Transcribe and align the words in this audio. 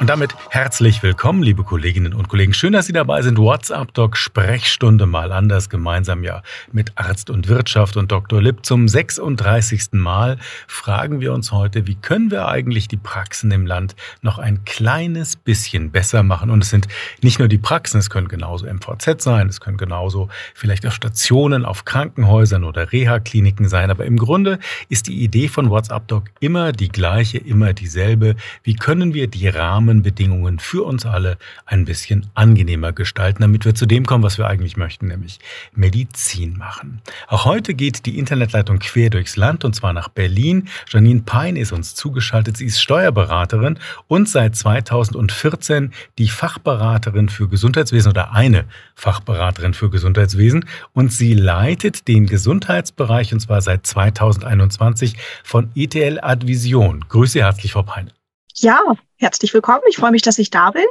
Und 0.00 0.08
damit 0.10 0.34
herzlich 0.50 1.04
willkommen, 1.04 1.42
liebe 1.44 1.62
Kolleginnen 1.62 2.14
und 2.14 2.28
Kollegen. 2.28 2.52
Schön, 2.52 2.72
dass 2.72 2.86
Sie 2.86 2.92
dabei 2.92 3.22
sind. 3.22 3.38
WhatsApp 3.38 3.94
Doc 3.94 4.16
Sprechstunde 4.16 5.06
mal 5.06 5.30
anders 5.30 5.70
gemeinsam 5.70 6.24
ja 6.24 6.42
mit 6.72 6.92
Arzt 6.96 7.30
und 7.30 7.46
Wirtschaft 7.46 7.96
und 7.96 8.10
Dr. 8.10 8.42
Lipp. 8.42 8.66
Zum 8.66 8.88
36. 8.88 9.92
Mal 9.92 10.38
fragen 10.66 11.20
wir 11.20 11.32
uns 11.32 11.52
heute, 11.52 11.86
wie 11.86 11.94
können 11.94 12.32
wir 12.32 12.48
eigentlich 12.48 12.88
die 12.88 12.96
Praxen 12.96 13.52
im 13.52 13.66
Land 13.66 13.94
noch 14.20 14.38
ein 14.38 14.64
kleines 14.64 15.36
bisschen 15.36 15.92
besser 15.92 16.24
machen? 16.24 16.50
Und 16.50 16.64
es 16.64 16.70
sind 16.70 16.88
nicht 17.22 17.38
nur 17.38 17.46
die 17.46 17.58
Praxen, 17.58 17.98
es 17.98 18.10
können 18.10 18.28
genauso 18.28 18.66
MVZ 18.66 19.22
sein, 19.22 19.48
es 19.48 19.60
können 19.60 19.76
genauso 19.76 20.28
vielleicht 20.54 20.86
auch 20.86 20.92
Stationen 20.92 21.64
auf 21.64 21.84
Krankenhäusern 21.84 22.64
oder 22.64 22.90
Reha-Kliniken 22.92 23.68
sein. 23.68 23.92
Aber 23.92 24.04
im 24.04 24.16
Grunde 24.16 24.58
ist 24.88 25.06
die 25.06 25.22
Idee 25.22 25.46
von 25.46 25.70
WhatsApp 25.70 26.08
Doc 26.08 26.24
immer 26.40 26.72
die 26.72 26.88
gleiche, 26.88 27.38
immer 27.38 27.72
dieselbe. 27.72 28.34
Wie 28.64 28.74
können 28.74 29.14
wir 29.14 29.28
die 29.28 29.46
Rahmen 29.46 29.83
Rahmenbedingungen 29.84 30.58
für 30.58 30.84
uns 30.84 31.04
alle 31.04 31.36
ein 31.66 31.84
bisschen 31.84 32.26
angenehmer 32.34 32.92
gestalten, 32.92 33.42
damit 33.42 33.66
wir 33.66 33.74
zu 33.74 33.86
dem 33.86 34.06
kommen, 34.06 34.24
was 34.24 34.38
wir 34.38 34.46
eigentlich 34.46 34.76
möchten, 34.76 35.08
nämlich 35.08 35.38
Medizin 35.74 36.56
machen. 36.56 37.02
Auch 37.28 37.44
heute 37.44 37.74
geht 37.74 38.06
die 38.06 38.18
Internetleitung 38.18 38.78
quer 38.78 39.10
durchs 39.10 39.36
Land 39.36 39.64
und 39.64 39.74
zwar 39.74 39.92
nach 39.92 40.08
Berlin. 40.08 40.68
Janine 40.88 41.22
Pein 41.22 41.56
ist 41.56 41.72
uns 41.72 41.94
zugeschaltet. 41.94 42.56
Sie 42.56 42.64
ist 42.64 42.80
Steuerberaterin 42.80 43.78
und 44.08 44.28
seit 44.28 44.56
2014 44.56 45.92
die 46.18 46.28
Fachberaterin 46.28 47.28
für 47.28 47.48
Gesundheitswesen 47.48 48.10
oder 48.10 48.32
eine 48.32 48.64
Fachberaterin 48.94 49.74
für 49.74 49.90
Gesundheitswesen 49.90 50.64
und 50.94 51.12
sie 51.12 51.34
leitet 51.34 52.08
den 52.08 52.26
Gesundheitsbereich 52.26 53.34
und 53.34 53.40
zwar 53.40 53.60
seit 53.60 53.86
2021 53.86 55.16
von 55.42 55.70
ETL 55.74 56.20
Advision. 56.20 57.04
Grüße 57.08 57.40
herzlich, 57.40 57.72
Frau 57.72 57.82
Peine. 57.82 58.10
Ja, 58.56 58.80
herzlich 59.16 59.52
willkommen. 59.52 59.82
Ich 59.88 59.96
freue 59.96 60.12
mich, 60.12 60.22
dass 60.22 60.38
ich 60.38 60.50
da 60.50 60.70
bin. 60.70 60.84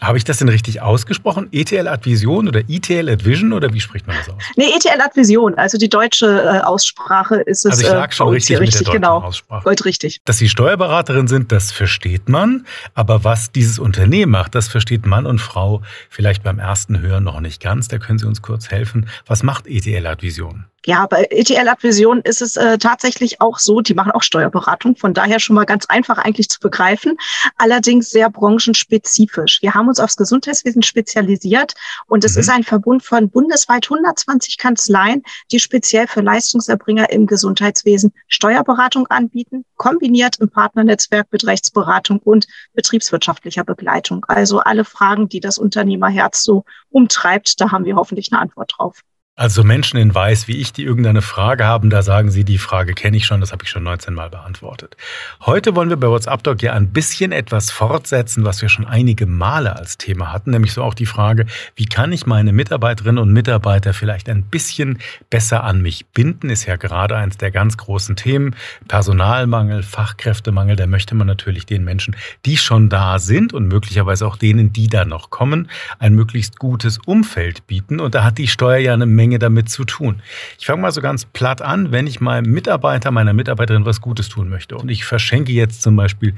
Habe 0.00 0.16
ich 0.16 0.24
das 0.24 0.38
denn 0.38 0.48
richtig 0.48 0.80
ausgesprochen? 0.80 1.48
ETL 1.52 1.86
Advision 1.86 2.48
oder 2.48 2.60
ETL 2.68 3.10
Advision 3.10 3.52
oder 3.52 3.74
wie 3.74 3.80
spricht 3.80 4.06
man 4.06 4.16
das 4.16 4.30
aus? 4.30 4.42
Nee, 4.56 4.70
ETL 4.74 5.00
Advision. 5.00 5.54
Also 5.56 5.76
die 5.76 5.90
deutsche 5.90 6.26
äh, 6.26 6.60
Aussprache 6.60 7.36
ist 7.36 7.66
es. 7.66 7.72
Also 7.72 7.82
ich 7.82 7.92
lag 7.92 8.12
schon 8.12 8.28
äh, 8.28 8.30
richtig, 8.32 8.60
richtig 8.60 8.80
mit 8.80 8.88
der 8.88 8.94
genau. 8.94 9.18
Aussprache. 9.20 9.64
Gold 9.64 9.84
richtig. 9.84 10.20
Dass 10.24 10.38
Sie 10.38 10.48
Steuerberaterin 10.48 11.28
sind, 11.28 11.52
das 11.52 11.70
versteht 11.70 12.30
man. 12.30 12.66
Aber 12.94 13.24
was 13.24 13.52
dieses 13.52 13.78
Unternehmen 13.78 14.32
macht, 14.32 14.54
das 14.54 14.68
versteht 14.68 15.04
Mann 15.04 15.26
und 15.26 15.38
Frau 15.38 15.82
vielleicht 16.08 16.42
beim 16.42 16.58
ersten 16.58 17.00
Hören 17.00 17.24
noch 17.24 17.40
nicht 17.40 17.62
ganz. 17.62 17.88
Da 17.88 17.98
können 17.98 18.18
Sie 18.18 18.26
uns 18.26 18.40
kurz 18.40 18.70
helfen. 18.70 19.06
Was 19.26 19.42
macht 19.42 19.66
ETL 19.66 20.06
Advision? 20.06 20.69
Ja, 20.86 21.06
bei 21.06 21.26
ETL 21.28 21.68
Advision 21.68 22.22
ist 22.22 22.40
es 22.40 22.56
äh, 22.56 22.78
tatsächlich 22.78 23.42
auch 23.42 23.58
so, 23.58 23.82
die 23.82 23.92
machen 23.92 24.12
auch 24.12 24.22
Steuerberatung, 24.22 24.96
von 24.96 25.12
daher 25.12 25.38
schon 25.38 25.54
mal 25.54 25.66
ganz 25.66 25.84
einfach 25.84 26.16
eigentlich 26.16 26.48
zu 26.48 26.58
begreifen, 26.58 27.18
allerdings 27.58 28.08
sehr 28.08 28.30
branchenspezifisch. 28.30 29.60
Wir 29.60 29.74
haben 29.74 29.88
uns 29.88 30.00
aufs 30.00 30.16
Gesundheitswesen 30.16 30.82
spezialisiert 30.82 31.74
und 32.06 32.24
es 32.24 32.34
mhm. 32.34 32.40
ist 32.40 32.48
ein 32.48 32.62
Verbund 32.64 33.02
von 33.04 33.28
bundesweit 33.28 33.84
120 33.90 34.56
Kanzleien, 34.56 35.22
die 35.52 35.60
speziell 35.60 36.06
für 36.06 36.22
Leistungserbringer 36.22 37.10
im 37.10 37.26
Gesundheitswesen 37.26 38.14
Steuerberatung 38.26 39.06
anbieten, 39.08 39.66
kombiniert 39.76 40.36
im 40.40 40.48
Partnernetzwerk 40.48 41.26
mit 41.30 41.46
Rechtsberatung 41.46 42.20
und 42.20 42.46
betriebswirtschaftlicher 42.72 43.64
Begleitung. 43.64 44.24
Also 44.28 44.60
alle 44.60 44.86
Fragen, 44.86 45.28
die 45.28 45.40
das 45.40 45.58
Unternehmerherz 45.58 46.42
so 46.42 46.64
umtreibt, 46.88 47.60
da 47.60 47.70
haben 47.70 47.84
wir 47.84 47.96
hoffentlich 47.96 48.32
eine 48.32 48.40
Antwort 48.40 48.72
drauf. 48.78 49.02
Also 49.40 49.64
Menschen 49.64 49.96
in 49.96 50.14
Weiß 50.14 50.48
wie 50.48 50.58
ich, 50.58 50.74
die 50.74 50.84
irgendeine 50.84 51.22
Frage 51.22 51.64
haben, 51.64 51.88
da 51.88 52.02
sagen 52.02 52.30
sie, 52.30 52.44
die 52.44 52.58
Frage 52.58 52.92
kenne 52.92 53.16
ich 53.16 53.24
schon, 53.24 53.40
das 53.40 53.52
habe 53.52 53.64
ich 53.64 53.70
schon 53.70 53.82
19 53.84 54.12
Mal 54.12 54.28
beantwortet. 54.28 54.98
Heute 55.46 55.74
wollen 55.74 55.88
wir 55.88 55.96
bei 55.96 56.08
WhatsApp 56.08 56.42
Doc 56.42 56.60
ja 56.60 56.74
ein 56.74 56.90
bisschen 56.90 57.32
etwas 57.32 57.70
fortsetzen, 57.70 58.44
was 58.44 58.60
wir 58.60 58.68
schon 58.68 58.86
einige 58.86 59.24
Male 59.24 59.74
als 59.74 59.96
Thema 59.96 60.30
hatten, 60.30 60.50
nämlich 60.50 60.74
so 60.74 60.82
auch 60.82 60.92
die 60.92 61.06
Frage, 61.06 61.46
wie 61.74 61.86
kann 61.86 62.12
ich 62.12 62.26
meine 62.26 62.52
Mitarbeiterinnen 62.52 63.16
und 63.16 63.32
Mitarbeiter 63.32 63.94
vielleicht 63.94 64.28
ein 64.28 64.42
bisschen 64.42 64.98
besser 65.30 65.64
an 65.64 65.80
mich 65.80 66.04
binden, 66.08 66.50
ist 66.50 66.66
ja 66.66 66.76
gerade 66.76 67.16
eins 67.16 67.38
der 67.38 67.50
ganz 67.50 67.78
großen 67.78 68.16
Themen. 68.16 68.54
Personalmangel, 68.88 69.82
Fachkräftemangel, 69.82 70.76
da 70.76 70.86
möchte 70.86 71.14
man 71.14 71.26
natürlich 71.26 71.64
den 71.64 71.82
Menschen, 71.82 72.14
die 72.44 72.58
schon 72.58 72.90
da 72.90 73.18
sind 73.18 73.54
und 73.54 73.68
möglicherweise 73.68 74.26
auch 74.26 74.36
denen, 74.36 74.74
die 74.74 74.88
da 74.88 75.06
noch 75.06 75.30
kommen, 75.30 75.70
ein 75.98 76.14
möglichst 76.14 76.58
gutes 76.58 76.98
Umfeld 76.98 77.66
bieten. 77.66 78.00
Und 78.00 78.14
da 78.14 78.22
hat 78.22 78.36
die 78.36 78.46
Steuer 78.46 78.76
ja 78.76 78.92
eine 78.92 79.06
Menge 79.06 79.29
Menge 79.30 79.38
damit 79.38 79.68
zu 79.70 79.84
tun. 79.84 80.22
Ich 80.58 80.66
fange 80.66 80.82
mal 80.82 80.90
so 80.90 81.00
ganz 81.00 81.24
platt 81.24 81.62
an, 81.62 81.92
wenn 81.92 82.08
ich 82.08 82.20
meinem 82.20 82.50
Mitarbeiter, 82.50 83.12
meiner 83.12 83.32
Mitarbeiterin 83.32 83.86
was 83.86 84.00
Gutes 84.00 84.28
tun 84.28 84.48
möchte 84.48 84.76
und 84.76 84.90
ich 84.90 85.04
verschenke 85.04 85.52
jetzt 85.52 85.82
zum 85.82 85.94
Beispiel 85.94 86.34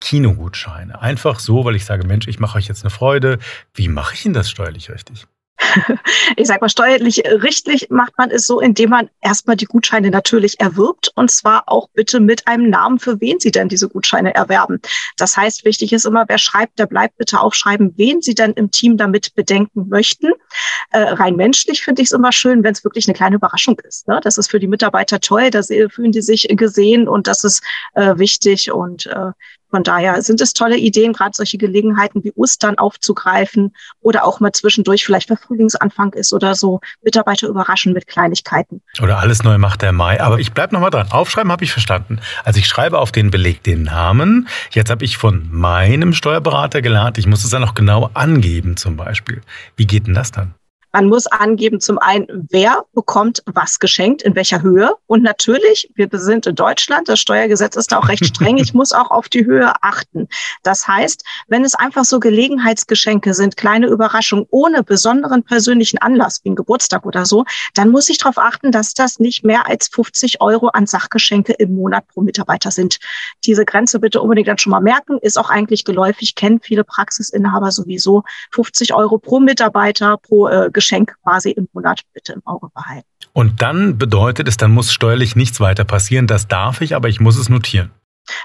Kinogutscheine. 0.00 1.02
Einfach 1.02 1.38
so, 1.38 1.66
weil 1.66 1.76
ich 1.76 1.84
sage, 1.84 2.06
Mensch, 2.06 2.26
ich 2.26 2.40
mache 2.40 2.56
euch 2.56 2.66
jetzt 2.66 2.82
eine 2.82 2.90
Freude. 2.90 3.38
Wie 3.74 3.88
mache 3.88 4.14
ich 4.14 4.22
denn 4.22 4.32
das 4.32 4.48
steuerlich 4.48 4.90
richtig? 4.90 5.26
ich 6.36 6.46
sag 6.46 6.60
mal, 6.60 6.68
steuerlich 6.68 7.22
richtig 7.24 7.88
macht 7.90 8.16
man 8.18 8.30
es 8.30 8.46
so, 8.46 8.60
indem 8.60 8.90
man 8.90 9.10
erstmal 9.20 9.56
die 9.56 9.66
Gutscheine 9.66 10.10
natürlich 10.10 10.60
erwirbt 10.60 11.10
und 11.14 11.30
zwar 11.30 11.64
auch 11.66 11.88
bitte 11.94 12.20
mit 12.20 12.46
einem 12.46 12.70
Namen, 12.70 12.98
für 12.98 13.20
wen 13.20 13.40
Sie 13.40 13.50
denn 13.50 13.68
diese 13.68 13.88
Gutscheine 13.88 14.34
erwerben. 14.34 14.80
Das 15.16 15.36
heißt, 15.36 15.64
wichtig 15.64 15.92
ist 15.92 16.06
immer, 16.06 16.24
wer 16.28 16.38
schreibt, 16.38 16.78
der 16.78 16.86
bleibt 16.86 17.16
bitte 17.18 17.40
aufschreiben, 17.40 17.94
wen 17.96 18.22
Sie 18.22 18.34
denn 18.34 18.52
im 18.52 18.70
Team 18.70 18.96
damit 18.96 19.34
bedenken 19.34 19.88
möchten. 19.88 20.32
Äh, 20.90 21.00
rein 21.00 21.36
menschlich 21.36 21.82
finde 21.82 22.02
ich 22.02 22.08
es 22.08 22.12
immer 22.12 22.32
schön, 22.32 22.64
wenn 22.64 22.72
es 22.72 22.84
wirklich 22.84 23.06
eine 23.06 23.14
kleine 23.14 23.36
Überraschung 23.36 23.78
ist. 23.86 24.08
Ne? 24.08 24.20
Das 24.22 24.38
ist 24.38 24.50
für 24.50 24.60
die 24.60 24.68
Mitarbeiter 24.68 25.20
toll, 25.20 25.50
da 25.50 25.62
fühlen 25.62 26.12
die 26.12 26.22
sich 26.22 26.48
gesehen 26.50 27.08
und 27.08 27.26
das 27.26 27.44
ist 27.44 27.62
äh, 27.94 28.18
wichtig 28.18 28.72
und 28.72 29.06
äh, 29.06 29.32
von 29.70 29.84
daher 29.84 30.20
sind 30.22 30.40
es 30.40 30.52
tolle 30.52 30.76
Ideen, 30.76 31.12
gerade 31.12 31.32
solche 31.34 31.58
Gelegenheiten 31.58 32.24
wie 32.24 32.32
Ostern 32.34 32.78
aufzugreifen 32.78 33.74
oder 34.00 34.24
auch 34.24 34.40
mal 34.40 34.52
zwischendurch, 34.52 35.04
vielleicht 35.04 35.30
wenn 35.30 35.36
Frühlingsanfang 35.36 36.12
ist 36.14 36.32
oder 36.32 36.54
so, 36.54 36.80
Mitarbeiter 37.02 37.48
überraschen 37.48 37.92
mit 37.92 38.06
Kleinigkeiten. 38.06 38.82
Oder 39.00 39.18
alles 39.18 39.42
neu 39.42 39.58
macht 39.58 39.82
der 39.82 39.92
Mai. 39.92 40.20
Aber 40.20 40.38
ich 40.38 40.52
bleib 40.52 40.72
noch 40.72 40.80
mal 40.80 40.90
dran. 40.90 41.10
Aufschreiben 41.10 41.52
habe 41.52 41.64
ich 41.64 41.72
verstanden. 41.72 42.20
Also 42.44 42.58
ich 42.58 42.66
schreibe 42.66 42.98
auf 42.98 43.12
den 43.12 43.30
Beleg 43.30 43.62
den 43.62 43.84
Namen. 43.84 44.48
Jetzt 44.70 44.90
habe 44.90 45.04
ich 45.04 45.16
von 45.16 45.48
meinem 45.50 46.12
Steuerberater 46.12 46.82
gelernt, 46.82 47.18
ich 47.18 47.26
muss 47.26 47.44
es 47.44 47.50
dann 47.50 47.64
auch 47.64 47.74
genau 47.74 48.10
angeben 48.14 48.76
zum 48.76 48.96
Beispiel. 48.96 49.42
Wie 49.76 49.86
geht 49.86 50.06
denn 50.06 50.14
das 50.14 50.32
dann? 50.32 50.54
Man 50.92 51.06
muss 51.06 51.26
angeben, 51.26 51.80
zum 51.80 51.98
einen, 51.98 52.26
wer 52.50 52.84
bekommt 52.94 53.42
was 53.46 53.78
geschenkt, 53.78 54.22
in 54.22 54.34
welcher 54.34 54.62
Höhe. 54.62 54.94
Und 55.06 55.22
natürlich, 55.22 55.90
wir 55.94 56.08
sind 56.12 56.46
in 56.46 56.54
Deutschland, 56.54 57.08
das 57.08 57.20
Steuergesetz 57.20 57.76
ist 57.76 57.92
da 57.92 57.98
auch 57.98 58.08
recht 58.08 58.26
streng. 58.26 58.58
Ich 58.58 58.74
muss 58.74 58.92
auch 58.92 59.10
auf 59.10 59.28
die 59.28 59.44
Höhe 59.44 59.72
achten. 59.82 60.28
Das 60.62 60.88
heißt, 60.88 61.24
wenn 61.48 61.64
es 61.64 61.74
einfach 61.74 62.04
so 62.04 62.18
Gelegenheitsgeschenke 62.18 63.34
sind, 63.34 63.56
kleine 63.56 63.86
Überraschungen 63.86 64.46
ohne 64.50 64.82
besonderen 64.82 65.44
persönlichen 65.44 65.98
Anlass, 65.98 66.40
wie 66.42 66.50
ein 66.50 66.56
Geburtstag 66.56 67.06
oder 67.06 67.24
so, 67.24 67.44
dann 67.74 67.90
muss 67.90 68.08
ich 68.08 68.18
darauf 68.18 68.38
achten, 68.38 68.72
dass 68.72 68.94
das 68.94 69.18
nicht 69.18 69.44
mehr 69.44 69.68
als 69.68 69.88
50 69.88 70.40
Euro 70.40 70.68
an 70.68 70.86
Sachgeschenke 70.86 71.52
im 71.52 71.74
Monat 71.74 72.06
pro 72.08 72.22
Mitarbeiter 72.22 72.70
sind. 72.70 72.98
Diese 73.44 73.64
Grenze 73.64 74.00
bitte 74.00 74.20
unbedingt 74.20 74.48
dann 74.48 74.58
schon 74.58 74.72
mal 74.72 74.80
merken, 74.80 75.18
ist 75.20 75.38
auch 75.38 75.50
eigentlich 75.50 75.84
geläufig, 75.84 76.34
kennen 76.34 76.60
viele 76.60 76.84
Praxisinhaber 76.84 77.70
sowieso. 77.70 78.24
50 78.52 78.94
Euro 78.94 79.18
pro 79.18 79.40
Mitarbeiter, 79.40 80.16
pro 80.16 80.48
äh, 80.48 80.70
Geschenk 80.80 81.14
quasi 81.22 81.50
im 81.50 81.68
Monat 81.74 82.00
bitte 82.14 82.32
im 82.32 82.40
Auge 82.46 82.68
behalten. 82.74 83.06
Und 83.34 83.60
dann 83.60 83.98
bedeutet 83.98 84.48
es, 84.48 84.56
dann 84.56 84.72
muss 84.72 84.92
steuerlich 84.92 85.36
nichts 85.36 85.60
weiter 85.60 85.84
passieren. 85.84 86.26
Das 86.26 86.48
darf 86.48 86.80
ich, 86.80 86.94
aber 86.94 87.08
ich 87.08 87.20
muss 87.20 87.36
es 87.36 87.50
notieren. 87.50 87.90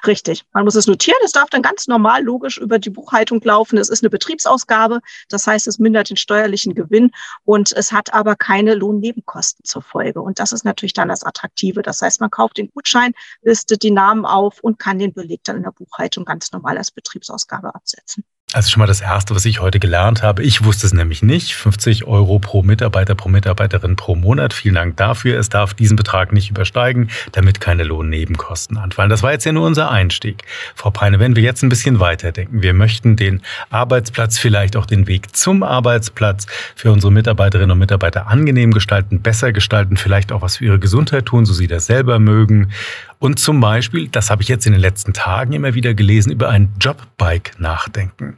Richtig. 0.06 0.44
Man 0.54 0.66
muss 0.66 0.76
es 0.76 0.88
notieren. 0.88 1.20
Es 1.24 1.32
darf 1.32 1.50
dann 1.50 1.62
ganz 1.62 1.88
normal 1.88 2.24
logisch 2.24 2.58
über 2.58 2.78
die 2.78 2.90
Buchhaltung 2.90 3.40
laufen. 3.44 3.78
Es 3.78 3.90
ist 3.90 4.04
eine 4.04 4.10
Betriebsausgabe. 4.10 5.00
Das 5.30 5.48
heißt, 5.48 5.68
es 5.68 5.80
mindert 5.80 6.10
den 6.10 6.18
steuerlichen 6.18 6.76
Gewinn 6.76 7.12
und 7.46 7.72
es 7.72 7.92
hat 7.92 8.14
aber 8.14 8.36
keine 8.36 8.76
Lohnnebenkosten 8.76 9.64
zur 9.64 9.82
Folge. 9.82 10.22
Und 10.22 10.40
das 10.40 10.52
ist 10.52 10.66
natürlich 10.66 10.94
dann 10.94 11.08
das 11.08 11.24
Attraktive. 11.24 11.84
Das 11.84 12.02
heißt, 12.02 12.20
man 12.20 12.32
kauft 12.32 12.58
den 12.58 12.70
Gutschein, 12.72 13.14
listet 13.44 13.84
die 13.84 13.92
Namen 13.92 14.26
auf 14.26 14.60
und 14.62 14.78
kann 14.80 15.00
den 15.00 15.14
Beleg 15.14 15.44
dann 15.44 15.58
in 15.58 15.64
der 15.64 15.72
Buchhaltung 15.72 16.26
ganz 16.26 16.52
normal 16.52 16.78
als 16.78 16.92
Betriebsausgabe 16.92 17.74
absetzen. 17.74 18.24
Also 18.56 18.70
schon 18.70 18.80
mal 18.80 18.88
das 18.88 19.02
Erste, 19.02 19.36
was 19.36 19.44
ich 19.44 19.60
heute 19.60 19.80
gelernt 19.80 20.24
habe. 20.24 20.42
Ich 20.42 20.64
wusste 20.64 20.88
es 20.88 20.94
nämlich 20.94 21.22
nicht. 21.22 21.56
50 21.56 22.06
Euro 22.06 22.40
pro 22.40 22.64
Mitarbeiter, 22.64 23.14
pro 23.14 23.28
Mitarbeiterin 23.28 23.98
pro 23.98 24.16
Monat. 24.16 24.54
Vielen 24.54 24.76
Dank 24.76 24.96
dafür. 24.96 25.38
Es 25.38 25.50
darf 25.50 25.74
diesen 25.74 25.98
Betrag 25.98 26.32
nicht 26.32 26.52
übersteigen, 26.52 27.10
damit 27.34 27.60
keine 27.60 27.84
Lohnnebenkosten 27.84 28.78
anfallen. 28.78 29.10
Das 29.10 29.24
war 29.24 29.34
jetzt 29.34 29.44
ja 29.44 29.52
nur 29.52 29.68
unser 29.68 29.92
Einstieg. 29.92 30.44
Frau 30.74 30.90
Peine, 30.90 31.20
wenn 31.20 31.36
wir 31.36 31.44
jetzt 31.44 31.64
ein 31.64 31.70
bisschen 31.70 32.00
weiterdenken. 32.00 32.62
Wir 32.62 32.74
möchten 32.74 33.18
den 33.18 33.42
Arbeitsplatz, 33.72 34.38
vielleicht 34.38 34.78
auch 34.78 34.86
den 34.86 35.06
Weg 35.06 35.36
zum 35.36 35.62
Arbeitsplatz 35.62 36.48
für 36.78 36.94
unsere 36.94 37.12
Mitarbeiterinnen 37.12 37.72
und 37.72 37.80
Mitarbeiter 37.80 38.28
angenehm 38.28 38.72
gestalten, 38.72 39.20
besser 39.20 39.52
gestalten, 39.52 39.98
vielleicht 39.98 40.32
auch 40.32 40.42
was 40.42 40.58
für 40.58 40.64
ihre 40.64 40.80
Gesundheit 40.80 41.26
tun, 41.26 41.46
so 41.46 41.52
sie 41.52 41.68
das 41.68 41.88
selber 41.88 42.20
mögen. 42.20 42.72
Und 43.20 43.40
zum 43.40 43.60
Beispiel, 43.60 44.08
das 44.08 44.30
habe 44.30 44.42
ich 44.42 44.48
jetzt 44.48 44.66
in 44.66 44.74
den 44.74 44.82
letzten 44.82 45.14
Tagen 45.14 45.54
immer 45.54 45.74
wieder 45.74 45.94
gelesen, 45.94 46.32
über 46.32 46.50
ein 46.50 46.74
Jobbike 46.80 47.52
nachdenken. 47.58 48.38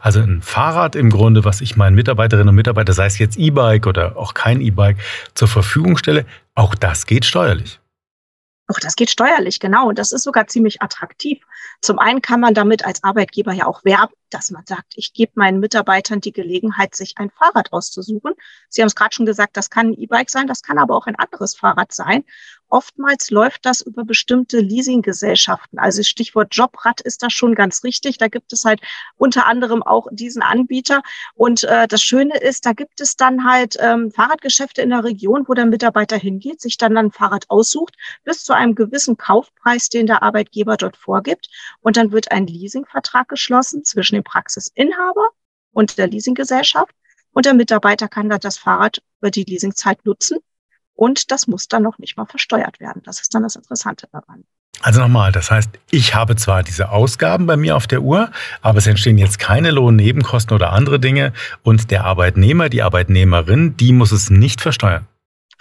Also 0.00 0.20
ein 0.20 0.42
Fahrrad 0.42 0.96
im 0.96 1.10
Grunde, 1.10 1.44
was 1.44 1.60
ich 1.60 1.76
meinen 1.76 1.94
Mitarbeiterinnen 1.94 2.48
und 2.48 2.54
Mitarbeitern, 2.54 2.94
sei 2.94 3.06
es 3.06 3.18
jetzt 3.18 3.36
E-Bike 3.38 3.86
oder 3.86 4.16
auch 4.16 4.34
kein 4.34 4.60
E-Bike, 4.60 4.98
zur 5.34 5.48
Verfügung 5.48 5.96
stelle. 5.96 6.26
Auch 6.54 6.74
das 6.74 7.06
geht 7.06 7.24
steuerlich. 7.24 7.80
Auch 8.68 8.78
das 8.80 8.96
geht 8.96 9.10
steuerlich, 9.10 9.60
genau. 9.60 9.88
Und 9.88 9.98
das 9.98 10.12
ist 10.12 10.24
sogar 10.24 10.46
ziemlich 10.46 10.82
attraktiv. 10.82 11.42
Zum 11.80 11.98
einen 11.98 12.20
kann 12.20 12.40
man 12.40 12.52
damit 12.52 12.84
als 12.84 13.02
Arbeitgeber 13.02 13.52
ja 13.52 13.66
auch 13.66 13.82
werben, 13.84 14.12
dass 14.30 14.50
man 14.50 14.64
sagt, 14.66 14.94
ich 14.96 15.12
gebe 15.12 15.32
meinen 15.34 15.60
Mitarbeitern 15.60 16.20
die 16.20 16.32
Gelegenheit, 16.32 16.94
sich 16.94 17.14
ein 17.16 17.30
Fahrrad 17.30 17.72
auszusuchen. 17.72 18.34
Sie 18.68 18.82
haben 18.82 18.88
es 18.88 18.94
gerade 18.94 19.14
schon 19.14 19.26
gesagt, 19.26 19.56
das 19.56 19.70
kann 19.70 19.88
ein 19.88 19.94
E-Bike 19.94 20.30
sein, 20.30 20.46
das 20.46 20.62
kann 20.62 20.78
aber 20.78 20.96
auch 20.96 21.06
ein 21.06 21.16
anderes 21.16 21.56
Fahrrad 21.56 21.92
sein. 21.92 22.24
Oftmals 22.70 23.30
läuft 23.30 23.64
das 23.64 23.80
über 23.80 24.04
bestimmte 24.04 24.60
Leasinggesellschaften. 24.60 25.78
Also 25.78 26.02
Stichwort 26.02 26.54
Jobrad 26.54 27.00
ist 27.00 27.22
da 27.22 27.30
schon 27.30 27.54
ganz 27.54 27.82
richtig. 27.82 28.18
Da 28.18 28.28
gibt 28.28 28.52
es 28.52 28.64
halt 28.64 28.80
unter 29.16 29.46
anderem 29.46 29.82
auch 29.82 30.06
diesen 30.10 30.42
Anbieter. 30.42 31.00
Und 31.34 31.64
äh, 31.64 31.88
das 31.88 32.02
Schöne 32.02 32.36
ist, 32.38 32.66
da 32.66 32.74
gibt 32.74 33.00
es 33.00 33.16
dann 33.16 33.44
halt 33.44 33.76
ähm, 33.80 34.10
Fahrradgeschäfte 34.10 34.82
in 34.82 34.90
der 34.90 35.02
Region, 35.02 35.44
wo 35.48 35.54
der 35.54 35.64
Mitarbeiter 35.64 36.18
hingeht, 36.18 36.60
sich 36.60 36.76
dann 36.76 36.96
ein 36.98 37.10
Fahrrad 37.10 37.46
aussucht, 37.48 37.94
bis 38.24 38.44
zu 38.44 38.52
einem 38.52 38.74
gewissen 38.74 39.16
Kaufpreis, 39.16 39.88
den 39.88 40.06
der 40.06 40.22
Arbeitgeber 40.22 40.76
dort 40.76 40.98
vorgibt. 40.98 41.48
Und 41.80 41.96
dann 41.96 42.12
wird 42.12 42.30
ein 42.32 42.46
Leasingvertrag 42.46 43.28
geschlossen 43.28 43.84
zwischen 43.84 44.16
dem 44.18 44.24
Praxisinhaber 44.24 45.28
und 45.72 45.98
der 45.98 46.08
Leasinggesellschaft. 46.08 46.92
Und 47.32 47.46
der 47.46 47.54
Mitarbeiter 47.54 48.08
kann 48.08 48.28
dann 48.28 48.40
das 48.40 48.58
Fahrrad 48.58 49.00
über 49.20 49.30
die 49.30 49.44
Leasingzeit 49.44 50.04
nutzen 50.04 50.38
und 50.98 51.30
das 51.30 51.46
muss 51.46 51.68
dann 51.68 51.84
noch 51.84 51.98
nicht 51.98 52.16
mal 52.16 52.26
versteuert 52.26 52.80
werden. 52.80 53.02
Das 53.04 53.20
ist 53.20 53.32
dann 53.32 53.44
das 53.44 53.54
Interessante 53.54 54.08
daran. 54.10 54.42
Also 54.80 55.00
nochmal, 55.00 55.30
das 55.30 55.50
heißt, 55.50 55.70
ich 55.90 56.14
habe 56.14 56.34
zwar 56.36 56.62
diese 56.64 56.90
Ausgaben 56.90 57.46
bei 57.46 57.56
mir 57.56 57.76
auf 57.76 57.86
der 57.86 58.02
Uhr, 58.02 58.30
aber 58.62 58.78
es 58.78 58.86
entstehen 58.86 59.18
jetzt 59.18 59.38
keine 59.38 59.70
Lohnnebenkosten 59.70 60.54
oder 60.54 60.72
andere 60.72 60.98
Dinge 60.98 61.32
und 61.62 61.90
der 61.90 62.04
Arbeitnehmer, 62.04 62.68
die 62.68 62.82
Arbeitnehmerin, 62.82 63.76
die 63.76 63.92
muss 63.92 64.10
es 64.10 64.30
nicht 64.30 64.60
versteuern. 64.60 65.06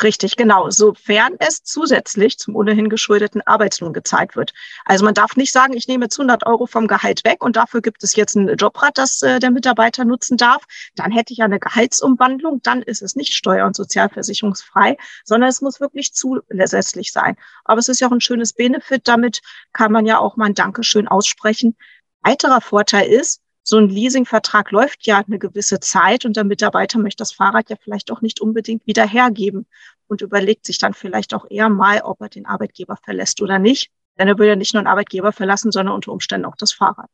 Richtig, 0.04 0.36
genau. 0.36 0.70
Sofern 0.70 1.36
es 1.40 1.64
zusätzlich 1.64 2.38
zum 2.38 2.56
ohnehin 2.56 2.88
geschuldeten 2.88 3.42
Arbeitslohn 3.42 3.94
gezahlt 3.94 4.36
wird. 4.36 4.54
Also 4.86 5.04
man 5.04 5.16
darf 5.16 5.36
nicht 5.36 5.52
sagen, 5.52 5.74
ich 5.74 5.88
nehme 5.88 6.06
jetzt 6.06 6.20
100 6.20 6.46
Euro 6.46 6.68
vom 6.68 6.88
Gehalt 6.88 7.24
weg 7.26 7.44
und 7.44 7.56
dafür 7.56 7.82
gibt 7.82 8.04
es 8.04 8.16
jetzt 8.16 8.36
ein 8.36 8.56
Jobrad, 8.58 8.98
das 9.00 9.24
äh, 9.24 9.40
der 9.40 9.50
Mitarbeiter 9.50 10.06
nutzen 10.06 10.38
darf. 10.38 10.64
Dann 10.96 11.12
hätte 11.12 11.34
ich 11.34 11.42
eine 11.42 11.60
Gehaltsumwandlung. 11.60 12.62
Dann 12.62 12.84
ist 12.84 13.02
es 13.02 13.16
nicht 13.16 13.34
steuer- 13.34 13.66
und 13.66 13.76
sozialversicherungsfrei, 13.76 14.98
sondern 15.26 15.50
es 15.50 15.62
muss 15.62 15.80
wirklich 15.80 16.14
zusätzlich 16.14 17.12
sein. 17.12 17.36
Aber 17.66 17.80
es 17.80 17.90
ist 17.90 18.00
ja 18.00 18.08
auch 18.08 18.12
ein 18.12 18.22
schönes 18.22 18.54
Benefit. 18.54 19.08
Damit 19.08 19.42
kann 19.74 19.92
man 19.92 20.06
ja 20.06 20.20
auch 20.20 20.38
mal 20.38 20.46
ein 20.46 20.54
Dankeschön 20.54 21.08
aussprechen. 21.08 21.76
Weiterer 22.22 22.62
Vorteil 22.62 23.08
ist, 23.08 23.42
so 23.70 23.78
ein 23.78 23.90
Leasingvertrag 23.90 24.72
läuft 24.72 25.06
ja 25.06 25.22
eine 25.28 25.40
gewisse 25.40 25.82
Zeit 25.82 26.24
und 26.24 26.38
der 26.38 26.46
Mitarbeiter 26.46 27.00
möchte 27.00 27.22
das 27.22 27.34
Fahrrad 27.34 27.70
ja 27.70 27.76
vielleicht 27.76 28.12
auch 28.12 28.22
nicht 28.22 28.40
unbedingt 28.40 28.88
wieder 28.88 29.06
hergeben 29.06 29.66
und 30.08 30.22
überlegt 30.22 30.66
sich 30.66 30.78
dann 30.78 30.94
vielleicht 30.94 31.34
auch 31.34 31.46
eher 31.50 31.68
mal, 31.68 32.00
ob 32.02 32.22
er 32.22 32.30
den 32.30 32.46
Arbeitgeber 32.46 32.96
verlässt 33.04 33.42
oder 33.42 33.60
nicht. 33.60 33.92
Denn 34.18 34.30
er 34.30 34.38
will 34.38 34.48
ja 34.48 34.56
nicht 34.56 34.74
nur 34.74 34.80
einen 34.80 34.88
Arbeitgeber 34.88 35.34
verlassen, 35.34 35.74
sondern 35.74 35.96
unter 35.96 36.14
Umständen 36.14 36.46
auch 36.46 36.56
das 36.56 36.72
Fahrrad. 36.72 37.10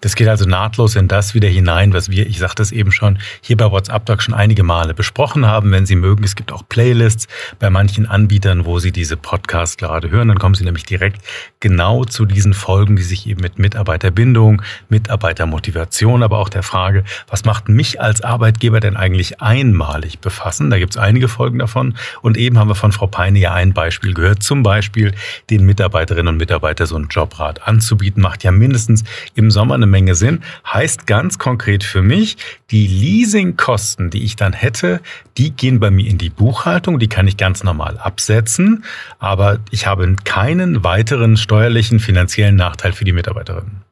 Das 0.00 0.14
geht 0.14 0.28
also 0.28 0.44
nahtlos 0.44 0.96
in 0.96 1.08
das 1.08 1.34
wieder 1.34 1.48
hinein, 1.48 1.92
was 1.92 2.10
wir, 2.10 2.26
ich 2.26 2.38
sagte 2.38 2.62
es 2.62 2.72
eben 2.72 2.92
schon, 2.92 3.18
hier 3.40 3.56
bei 3.56 3.70
WhatsApp 3.70 4.06
Talk 4.06 4.22
schon 4.22 4.34
einige 4.34 4.62
Male 4.62 4.94
besprochen 4.94 5.46
haben. 5.46 5.72
Wenn 5.72 5.86
Sie 5.86 5.96
mögen, 5.96 6.24
es 6.24 6.36
gibt 6.36 6.52
auch 6.52 6.62
Playlists 6.68 7.26
bei 7.58 7.70
manchen 7.70 8.06
Anbietern, 8.06 8.64
wo 8.64 8.78
Sie 8.78 8.92
diese 8.92 9.16
Podcasts 9.16 9.76
gerade 9.76 10.10
hören. 10.10 10.28
Dann 10.28 10.38
kommen 10.38 10.54
Sie 10.54 10.64
nämlich 10.64 10.84
direkt 10.84 11.22
genau 11.60 12.04
zu 12.04 12.24
diesen 12.24 12.54
Folgen, 12.54 12.96
die 12.96 13.02
sich 13.02 13.26
eben 13.26 13.40
mit 13.40 13.58
Mitarbeiterbindung, 13.58 14.62
Mitarbeitermotivation, 14.88 16.22
aber 16.22 16.38
auch 16.38 16.48
der 16.48 16.62
Frage, 16.62 17.04
was 17.28 17.44
macht 17.44 17.68
mich 17.68 18.00
als 18.00 18.20
Arbeitgeber 18.20 18.80
denn 18.80 18.96
eigentlich 18.96 19.40
einmalig 19.40 20.20
befassen? 20.20 20.70
Da 20.70 20.78
gibt 20.78 20.94
es 20.94 20.96
einige 20.96 21.28
Folgen 21.28 21.58
davon. 21.58 21.94
Und 22.22 22.36
eben 22.36 22.58
haben 22.58 22.68
wir 22.68 22.74
von 22.74 22.92
Frau 22.92 23.06
Peine 23.06 23.38
ja 23.38 23.52
ein 23.52 23.72
Beispiel 23.72 24.14
gehört. 24.14 24.42
Zum 24.42 24.62
Beispiel 24.62 25.12
den 25.50 25.64
Mitarbeiterinnen 25.64 26.28
und 26.28 26.36
Mitarbeitern 26.36 26.86
so 26.86 26.96
einen 26.96 27.08
Jobrat 27.08 27.66
anzubieten, 27.66 28.22
macht 28.22 28.44
ja 28.44 28.52
mindestens 28.52 29.04
im 29.34 29.50
Sommer 29.50 29.74
eine 29.74 29.87
Menge 29.88 30.14
Sinn. 30.14 30.42
Heißt 30.66 31.06
ganz 31.06 31.38
konkret 31.38 31.84
für 31.84 32.02
mich, 32.02 32.36
die 32.70 32.86
Leasingkosten, 32.86 34.10
die 34.10 34.24
ich 34.24 34.36
dann 34.36 34.52
hätte, 34.52 35.00
die 35.36 35.50
gehen 35.50 35.80
bei 35.80 35.90
mir 35.90 36.08
in 36.08 36.18
die 36.18 36.30
Buchhaltung, 36.30 36.98
die 36.98 37.08
kann 37.08 37.26
ich 37.26 37.36
ganz 37.36 37.64
normal 37.64 37.98
absetzen, 37.98 38.84
aber 39.18 39.58
ich 39.70 39.86
habe 39.86 40.14
keinen 40.24 40.84
weiteren 40.84 41.36
steuerlichen 41.36 42.00
finanziellen 42.00 42.56
Nachteil 42.56 42.92
für 42.92 43.04
die 43.04 43.12
Mitarbeiterinnen. 43.12 43.87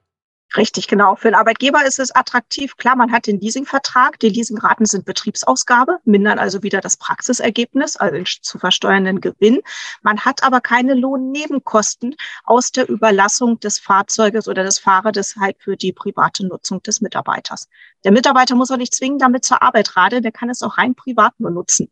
Richtig, 0.55 0.87
genau. 0.87 1.17
Für 1.17 1.29
den 1.29 1.35
Arbeitgeber 1.35 1.85
ist 1.85 1.99
es 1.99 2.15
attraktiv. 2.15 2.77
Klar, 2.77 2.97
man 2.97 3.11
hat 3.11 3.27
den 3.27 3.41
Leasingvertrag. 3.41 4.19
Die 4.21 4.29
Leasingraten 4.29 4.87
sind 4.87 5.05
Betriebsausgabe, 5.05 5.99
mindern 6.05 6.39
also 6.39 6.63
wieder 6.63 6.81
das 6.81 6.97
Praxisergebnis, 6.97 7.97
also 7.97 8.15
den 8.15 8.25
zu 8.27 8.59
versteuernden 8.59 9.21
Gewinn. 9.21 9.61
Man 10.03 10.25
hat 10.25 10.45
aber 10.45 10.61
keine 10.61 10.95
Lohnnebenkosten 10.95 12.15
aus 12.45 12.71
der 12.71 12.89
Überlassung 12.89 13.59
des 13.61 13.79
Fahrzeuges 13.79 14.47
oder 14.47 14.63
des 14.63 14.79
Fahrrades 14.79 15.37
halt 15.37 15.57
für 15.59 15.77
die 15.77 15.93
private 15.93 16.47
Nutzung 16.47 16.83
des 16.83 17.01
Mitarbeiters. 17.01 17.69
Der 18.05 18.13
Mitarbeiter 18.13 18.55
muss 18.55 18.71
auch 18.71 18.77
nicht 18.77 18.95
zwingend 18.95 19.23
damit 19.23 19.45
zur 19.45 19.63
Arbeit 19.63 19.97
radeln, 19.97 20.23
der 20.23 20.33
kann 20.33 20.49
es 20.49 20.63
auch 20.63 20.79
rein 20.79 20.95
privat 20.95 21.33
benutzen. 21.39 21.91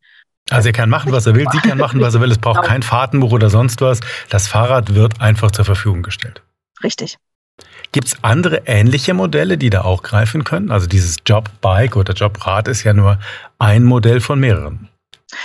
Also 0.51 0.69
er 0.69 0.73
kann 0.73 0.91
machen, 0.91 1.11
was 1.11 1.27
er 1.27 1.35
will, 1.35 1.47
sie 1.51 1.59
kann 1.59 1.79
machen, 1.79 2.01
was 2.01 2.15
er 2.15 2.21
will. 2.21 2.31
Es 2.31 2.39
braucht 2.39 2.56
genau. 2.56 2.69
kein 2.69 2.83
Fahrtenbuch 2.83 3.33
oder 3.33 3.51
sonst 3.51 3.81
was. 3.81 4.01
Das 4.29 4.47
Fahrrad 4.47 4.95
wird 4.95 5.21
einfach 5.21 5.51
zur 5.51 5.65
Verfügung 5.65 6.03
gestellt. 6.03 6.43
Richtig. 6.83 7.19
Gibt 7.94 8.08
es 8.08 8.17
andere 8.23 8.62
ähnliche 8.67 9.14
Modelle, 9.14 9.56
die 9.56 9.70
da 9.70 9.82
auch 9.82 10.02
greifen 10.02 10.43
können? 10.43 10.73
Also 10.73 10.88
dieses 10.88 11.19
Jobbike 11.25 11.96
oder 11.96 12.12
Jobrad 12.12 12.67
ist 12.67 12.82
ja 12.82 12.93
nur 12.93 13.20
ein 13.61 13.85
Modell 13.85 14.20
von 14.20 14.41
mehreren. 14.41 14.88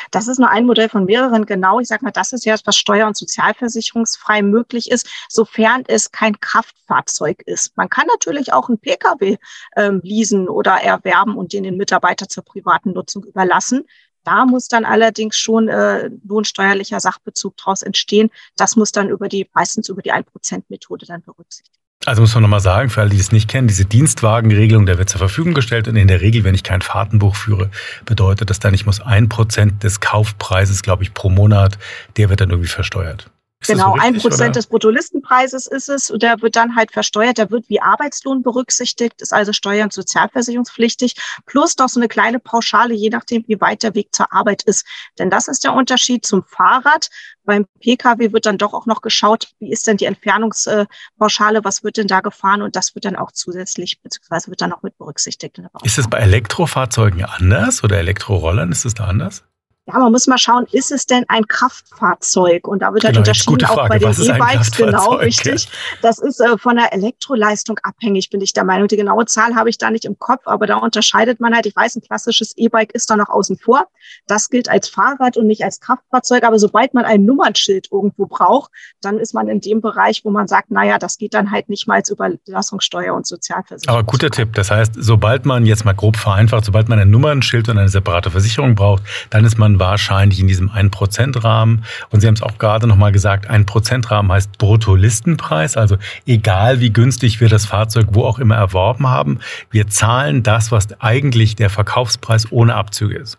Das 0.10 0.28
ist 0.28 0.40
nur 0.40 0.50
ein 0.50 0.66
Modell 0.66 0.90
von 0.90 1.06
mehreren, 1.06 1.46
genau. 1.46 1.80
Ich 1.80 1.88
sage 1.88 2.04
mal, 2.04 2.10
das 2.10 2.34
ist 2.34 2.46
ja, 2.46 2.56
was 2.66 2.76
steuer- 2.76 3.06
und 3.06 3.16
sozialversicherungsfrei 3.16 4.42
möglich 4.42 4.90
ist, 4.90 5.08
sofern 5.30 5.84
es 5.88 6.12
kein 6.12 6.40
Kraftfahrzeug 6.40 7.44
ist. 7.46 7.78
Man 7.78 7.88
kann 7.88 8.08
natürlich 8.08 8.52
auch 8.52 8.68
einen 8.68 8.80
Pkw 8.80 9.38
ähm, 9.76 10.02
leasen 10.04 10.50
oder 10.50 10.72
erwerben 10.72 11.38
und 11.38 11.54
den 11.54 11.62
den 11.62 11.78
Mitarbeiter 11.78 12.30
zur 12.30 12.44
privaten 12.46 12.94
Nutzung 12.94 13.26
überlassen. 13.26 13.86
Da 14.24 14.48
muss 14.48 14.68
dann 14.68 14.86
allerdings 14.86 15.38
schon 15.38 15.68
äh, 15.70 16.10
lohnsteuerlicher 16.28 17.00
Sachbezug 17.00 17.58
daraus 17.58 17.84
entstehen. 17.84 18.32
Das 18.58 18.76
muss 18.76 18.92
dann 18.92 19.08
über 19.08 19.30
die, 19.30 19.48
meistens 19.54 19.88
über 19.88 20.02
die 20.02 20.14
1%-Methode 20.14 21.06
dann 21.06 21.22
berücksichtigt 21.22 21.79
also 22.06 22.22
muss 22.22 22.34
man 22.34 22.44
nochmal 22.44 22.62
sagen, 22.62 22.90
für 22.90 23.02
alle, 23.02 23.10
die 23.10 23.20
es 23.20 23.32
nicht 23.32 23.50
kennen, 23.50 23.68
diese 23.68 23.86
Dienstwagenregelung, 23.86 24.86
der 24.86 24.98
wird 24.98 25.10
zur 25.10 25.20
Verfügung 25.20 25.54
gestellt 25.54 25.88
und 25.88 25.96
in 25.96 26.08
der 26.08 26.22
Regel, 26.22 26.44
wenn 26.44 26.56
ich 26.56 26.64
kein 26.64 26.82
Fahrtenbuch 26.82 27.36
führe, 27.36 27.70
bedeutet 28.06 28.50
das 28.50 28.60
dann, 28.60 28.74
ich 28.74 28.86
muss 28.86 29.02
ein 29.02 29.28
Prozent 29.28 29.84
des 29.84 30.00
Kaufpreises, 30.00 30.82
glaube 30.82 31.04
ich, 31.04 31.14
pro 31.14 31.30
Monat, 31.30 31.78
der 32.18 32.30
wird 32.30 32.42
dann 32.42 32.52
irgendwie 32.52 32.70
versteuert. 32.70 33.30
Ist 33.62 33.68
genau, 33.68 33.98
ein 34.00 34.18
Prozent 34.18 34.56
des 34.56 34.68
Bruttolistenpreises 34.68 35.68
ist 35.68 35.90
es. 35.90 36.10
Und 36.10 36.24
der 36.24 36.42
wird 36.42 36.56
dann 36.56 36.78
halt 36.78 36.94
versteuert. 36.94 37.38
Der 37.38 37.52
wird 37.52 37.68
wie 37.68 37.82
Arbeitslohn 37.82 38.42
berücksichtigt, 38.42 39.22
ist 39.22 39.34
also 39.34 39.52
steuer- 39.52 39.84
und 39.84 39.92
sozialversicherungspflichtig. 39.92 41.16
Plus 41.46 41.78
noch 41.78 41.90
so 41.90 42.00
eine 42.00 42.08
kleine 42.08 42.40
Pauschale, 42.40 42.94
je 42.94 43.10
nachdem, 43.10 43.44
wie 43.48 43.60
weit 43.60 43.84
der 43.84 43.96
Weg 43.96 44.16
zur 44.16 44.32
Arbeit 44.32 44.64
ist. 44.64 44.86
Denn 45.18 45.30
das 45.30 45.50
ist 45.50 45.66
der 45.66 45.74
Unterschied 45.74 46.26
zum 46.26 46.46
Fahrrad. 46.46 47.10
Beim 47.44 47.66
Pkw 47.82 48.32
wird 48.32 48.46
dann 48.46 48.58
doch 48.58 48.74
auch 48.74 48.86
noch 48.86 49.02
geschaut, 49.02 49.50
wie 49.60 49.72
ist 49.72 49.88
denn 49.88 49.98
die 49.98 50.06
Entfernungspauschale, 50.06 51.64
was 51.64 51.84
wird 51.84 51.98
denn 51.98 52.08
da 52.08 52.22
gefahren? 52.22 52.62
Und 52.62 52.78
das 52.78 52.96
wird 52.96 53.04
dann 53.04 53.18
auch 53.18 53.34
zusätzlich, 53.34 54.00
beziehungsweise 54.02 54.48
wird 54.48 54.62
dann 54.62 54.72
auch 54.72 54.84
mit 54.84 54.98
berücksichtigt. 54.98 55.60
Ist 55.84 55.98
es 55.98 56.08
bei 56.08 56.20
Elektrofahrzeugen 56.20 57.26
anders 57.26 57.84
oder 57.84 57.98
Elektrorollern? 57.98 58.72
Ist 58.72 58.86
es 58.86 58.94
da 58.94 59.06
anders? 59.06 59.44
Ja, 59.92 59.98
man 59.98 60.12
muss 60.12 60.28
mal 60.28 60.38
schauen, 60.38 60.68
ist 60.72 60.92
es 60.92 61.08
denn 61.08 61.26
ein 61.30 61.48
Kraftfahrzeug? 61.48 62.68
Und 62.68 62.84
da 62.84 62.94
wird 62.94 63.04
halt 63.04 63.16
genau, 63.16 63.26
halt 63.26 63.48
unterschieden 63.48 63.66
auch 63.66 63.88
bei 63.88 63.98
den 63.98 64.10
E-Bikes, 64.12 64.72
genau, 64.72 65.14
richtig. 65.16 65.68
Das 66.04 66.20
ist 66.20 66.40
äh, 66.40 66.58
von 66.60 66.76
der 66.76 66.94
Elektroleistung 66.94 67.80
abhängig, 67.82 68.30
bin 68.30 68.40
ich 68.42 68.54
der 68.54 68.66
Meinung. 68.66 68.88
Die 68.88 68.98
genaue 68.98 69.26
Zahl 69.26 69.56
habe 69.56 69.70
ich 69.70 69.80
da 69.80 69.90
nicht 69.90 70.06
im 70.06 70.20
Kopf, 70.20 70.44
aber 70.46 70.68
da 70.68 70.78
unterscheidet 70.78 71.40
man 71.40 71.56
halt, 71.56 71.66
ich 71.66 71.76
weiß, 71.76 71.96
ein 71.96 72.02
klassisches 72.02 72.56
E-Bike 72.56 72.94
ist 72.94 73.10
da 73.10 73.16
noch 73.16 73.30
außen 73.30 73.58
vor. 73.58 73.88
Das 74.28 74.50
gilt 74.50 74.70
als 74.70 74.90
Fahrrad 74.90 75.38
und 75.38 75.48
nicht 75.48 75.64
als 75.64 75.80
Kraftfahrzeug. 75.80 76.44
Aber 76.44 76.60
sobald 76.60 76.94
man 76.94 77.06
ein 77.06 77.26
Nummernschild 77.26 77.88
irgendwo 77.92 78.28
braucht, 78.28 78.72
dann 79.02 79.18
ist 79.18 79.34
man 79.34 79.48
in 79.48 79.60
dem 79.60 79.82
Bereich, 79.82 80.22
wo 80.24 80.30
man 80.30 80.48
sagt, 80.48 80.70
naja, 80.70 81.00
das 81.00 81.18
geht 81.18 81.34
dann 81.34 81.50
halt 81.50 81.70
nicht 81.70 81.88
mal 81.88 81.96
als 81.96 82.10
Überlassungssteuer 82.12 83.16
und 83.16 83.26
Sozialversicherung. 83.26 83.98
Aber 84.00 84.06
guter 84.06 84.30
Tipp. 84.30 84.54
Das 84.54 84.70
heißt, 84.70 84.94
sobald 84.98 85.46
man 85.46 85.66
jetzt 85.66 85.84
mal 85.86 85.94
grob 85.94 86.16
vereinfacht, 86.16 86.66
sobald 86.66 86.90
man 86.90 87.00
ein 87.00 87.10
Nummernschild 87.10 87.70
und 87.70 87.80
eine 87.80 87.90
separate 87.90 88.30
Versicherung 88.30 88.76
braucht, 88.76 89.04
dann 89.30 89.46
ist 89.46 89.58
man 89.58 89.79
wahrscheinlich 89.80 90.40
in 90.40 90.48
diesem 90.48 90.70
1%-Rahmen. 90.70 91.84
Und 92.10 92.22
Sie 92.22 92.28
haben 92.28 92.36
es 92.36 92.42
auch 92.42 92.58
gerade 92.58 92.88
nochmal 92.88 93.12
gesagt, 93.12 93.50
1%-Rahmen 93.50 94.32
heißt 94.32 94.58
Bruttolistenpreis. 94.58 95.78
Also 95.78 95.98
egal 96.26 96.80
wie 96.80 96.92
günstig 96.92 97.40
wir 97.40 97.50
das 97.50 97.66
Fahrzeug 97.66 98.08
wo 98.12 98.24
auch 98.24 98.40
immer 98.40 98.56
erworben 98.56 99.08
haben, 99.08 99.40
wir 99.72 99.88
zahlen 99.88 100.44
das, 100.44 100.72
was 100.72 101.00
eigentlich 101.00 101.56
der 101.56 101.70
Verkaufspreis 101.70 102.52
ohne 102.52 102.76
Abzüge 102.76 103.18
ist. 103.18 103.38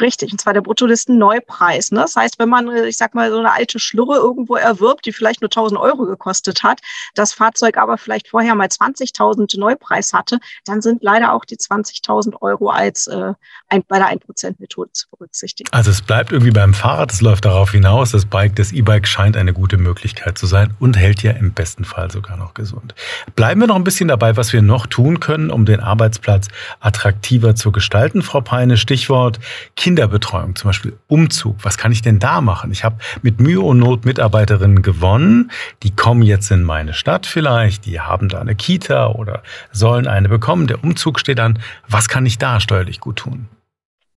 Richtig, 0.00 0.32
und 0.32 0.40
zwar 0.40 0.54
der 0.54 0.62
Bruttolisten-Neupreis. 0.62 1.92
Ne? 1.92 2.00
Das 2.00 2.16
heißt, 2.16 2.38
wenn 2.38 2.48
man, 2.48 2.68
äh, 2.68 2.86
ich 2.86 2.96
sag 2.96 3.14
mal, 3.14 3.30
so 3.30 3.38
eine 3.38 3.52
alte 3.52 3.78
Schlurre 3.78 4.16
irgendwo 4.16 4.56
erwirbt, 4.56 5.04
die 5.04 5.12
vielleicht 5.12 5.42
nur 5.42 5.50
1000 5.50 5.78
Euro 5.78 6.06
gekostet 6.06 6.62
hat, 6.62 6.80
das 7.14 7.32
Fahrzeug 7.34 7.76
aber 7.76 7.98
vielleicht 7.98 8.28
vorher 8.28 8.54
mal 8.54 8.68
20.000 8.68 9.58
Neupreis 9.58 10.12
hatte, 10.12 10.38
dann 10.64 10.80
sind 10.80 11.02
leider 11.02 11.34
auch 11.34 11.44
die 11.44 11.56
20.000 11.56 12.40
Euro 12.40 12.70
als 12.70 13.06
äh, 13.06 13.34
ein, 13.72 13.82
bei 13.88 13.98
der 13.98 14.08
1%-Methode 14.08 14.92
zu 14.92 15.08
berücksichtigen. 15.10 15.68
Also 15.72 15.90
es 15.90 16.02
bleibt 16.02 16.32
irgendwie 16.32 16.50
beim 16.50 16.74
Fahrrad, 16.74 17.12
es 17.12 17.20
läuft 17.22 17.44
darauf 17.44 17.72
hinaus, 17.72 18.10
das 18.10 18.26
Bike, 18.26 18.54
das 18.56 18.72
E-Bike 18.72 19.08
scheint 19.08 19.36
eine 19.36 19.52
gute 19.52 19.78
Möglichkeit 19.78 20.36
zu 20.36 20.46
sein 20.46 20.74
und 20.78 20.96
hält 20.96 21.22
ja 21.22 21.32
im 21.32 21.52
besten 21.52 21.84
Fall 21.84 22.10
sogar 22.10 22.36
noch 22.36 22.54
gesund. 22.54 22.94
Bleiben 23.34 23.60
wir 23.60 23.66
noch 23.66 23.76
ein 23.76 23.84
bisschen 23.84 24.08
dabei, 24.08 24.36
was 24.36 24.52
wir 24.52 24.62
noch 24.62 24.86
tun 24.86 25.20
können, 25.20 25.50
um 25.50 25.64
den 25.64 25.80
Arbeitsplatz 25.80 26.48
attraktiver 26.80 27.54
zu 27.54 27.72
gestalten, 27.72 28.22
Frau 28.22 28.40
Peine. 28.40 28.76
Stichwort 28.76 29.40
Kinderbetreuung, 29.76 30.56
zum 30.56 30.68
Beispiel 30.68 30.98
Umzug. 31.08 31.56
Was 31.62 31.78
kann 31.78 31.92
ich 31.92 32.02
denn 32.02 32.18
da 32.18 32.40
machen? 32.40 32.72
Ich 32.72 32.84
habe 32.84 32.96
mit 33.22 33.40
Mühe 33.40 33.60
und 33.60 33.78
Not 33.78 34.04
Mitarbeiterinnen 34.04 34.82
gewonnen. 34.82 35.50
Die 35.82 35.94
kommen 35.94 36.22
jetzt 36.22 36.50
in 36.50 36.62
meine 36.62 36.92
Stadt 36.92 37.26
vielleicht. 37.26 37.86
Die 37.86 38.00
haben 38.00 38.28
da 38.28 38.40
eine 38.40 38.54
Kita 38.54 39.08
oder 39.08 39.42
sollen 39.70 40.06
eine 40.06 40.28
bekommen. 40.28 40.66
Der 40.66 40.84
Umzug 40.84 41.18
steht 41.20 41.40
an. 41.40 41.58
Was 41.88 42.08
kann 42.08 42.26
ich 42.26 42.38
da 42.38 42.60
steuerlich 42.60 43.00
gut 43.00 43.16
tun? 43.16 43.48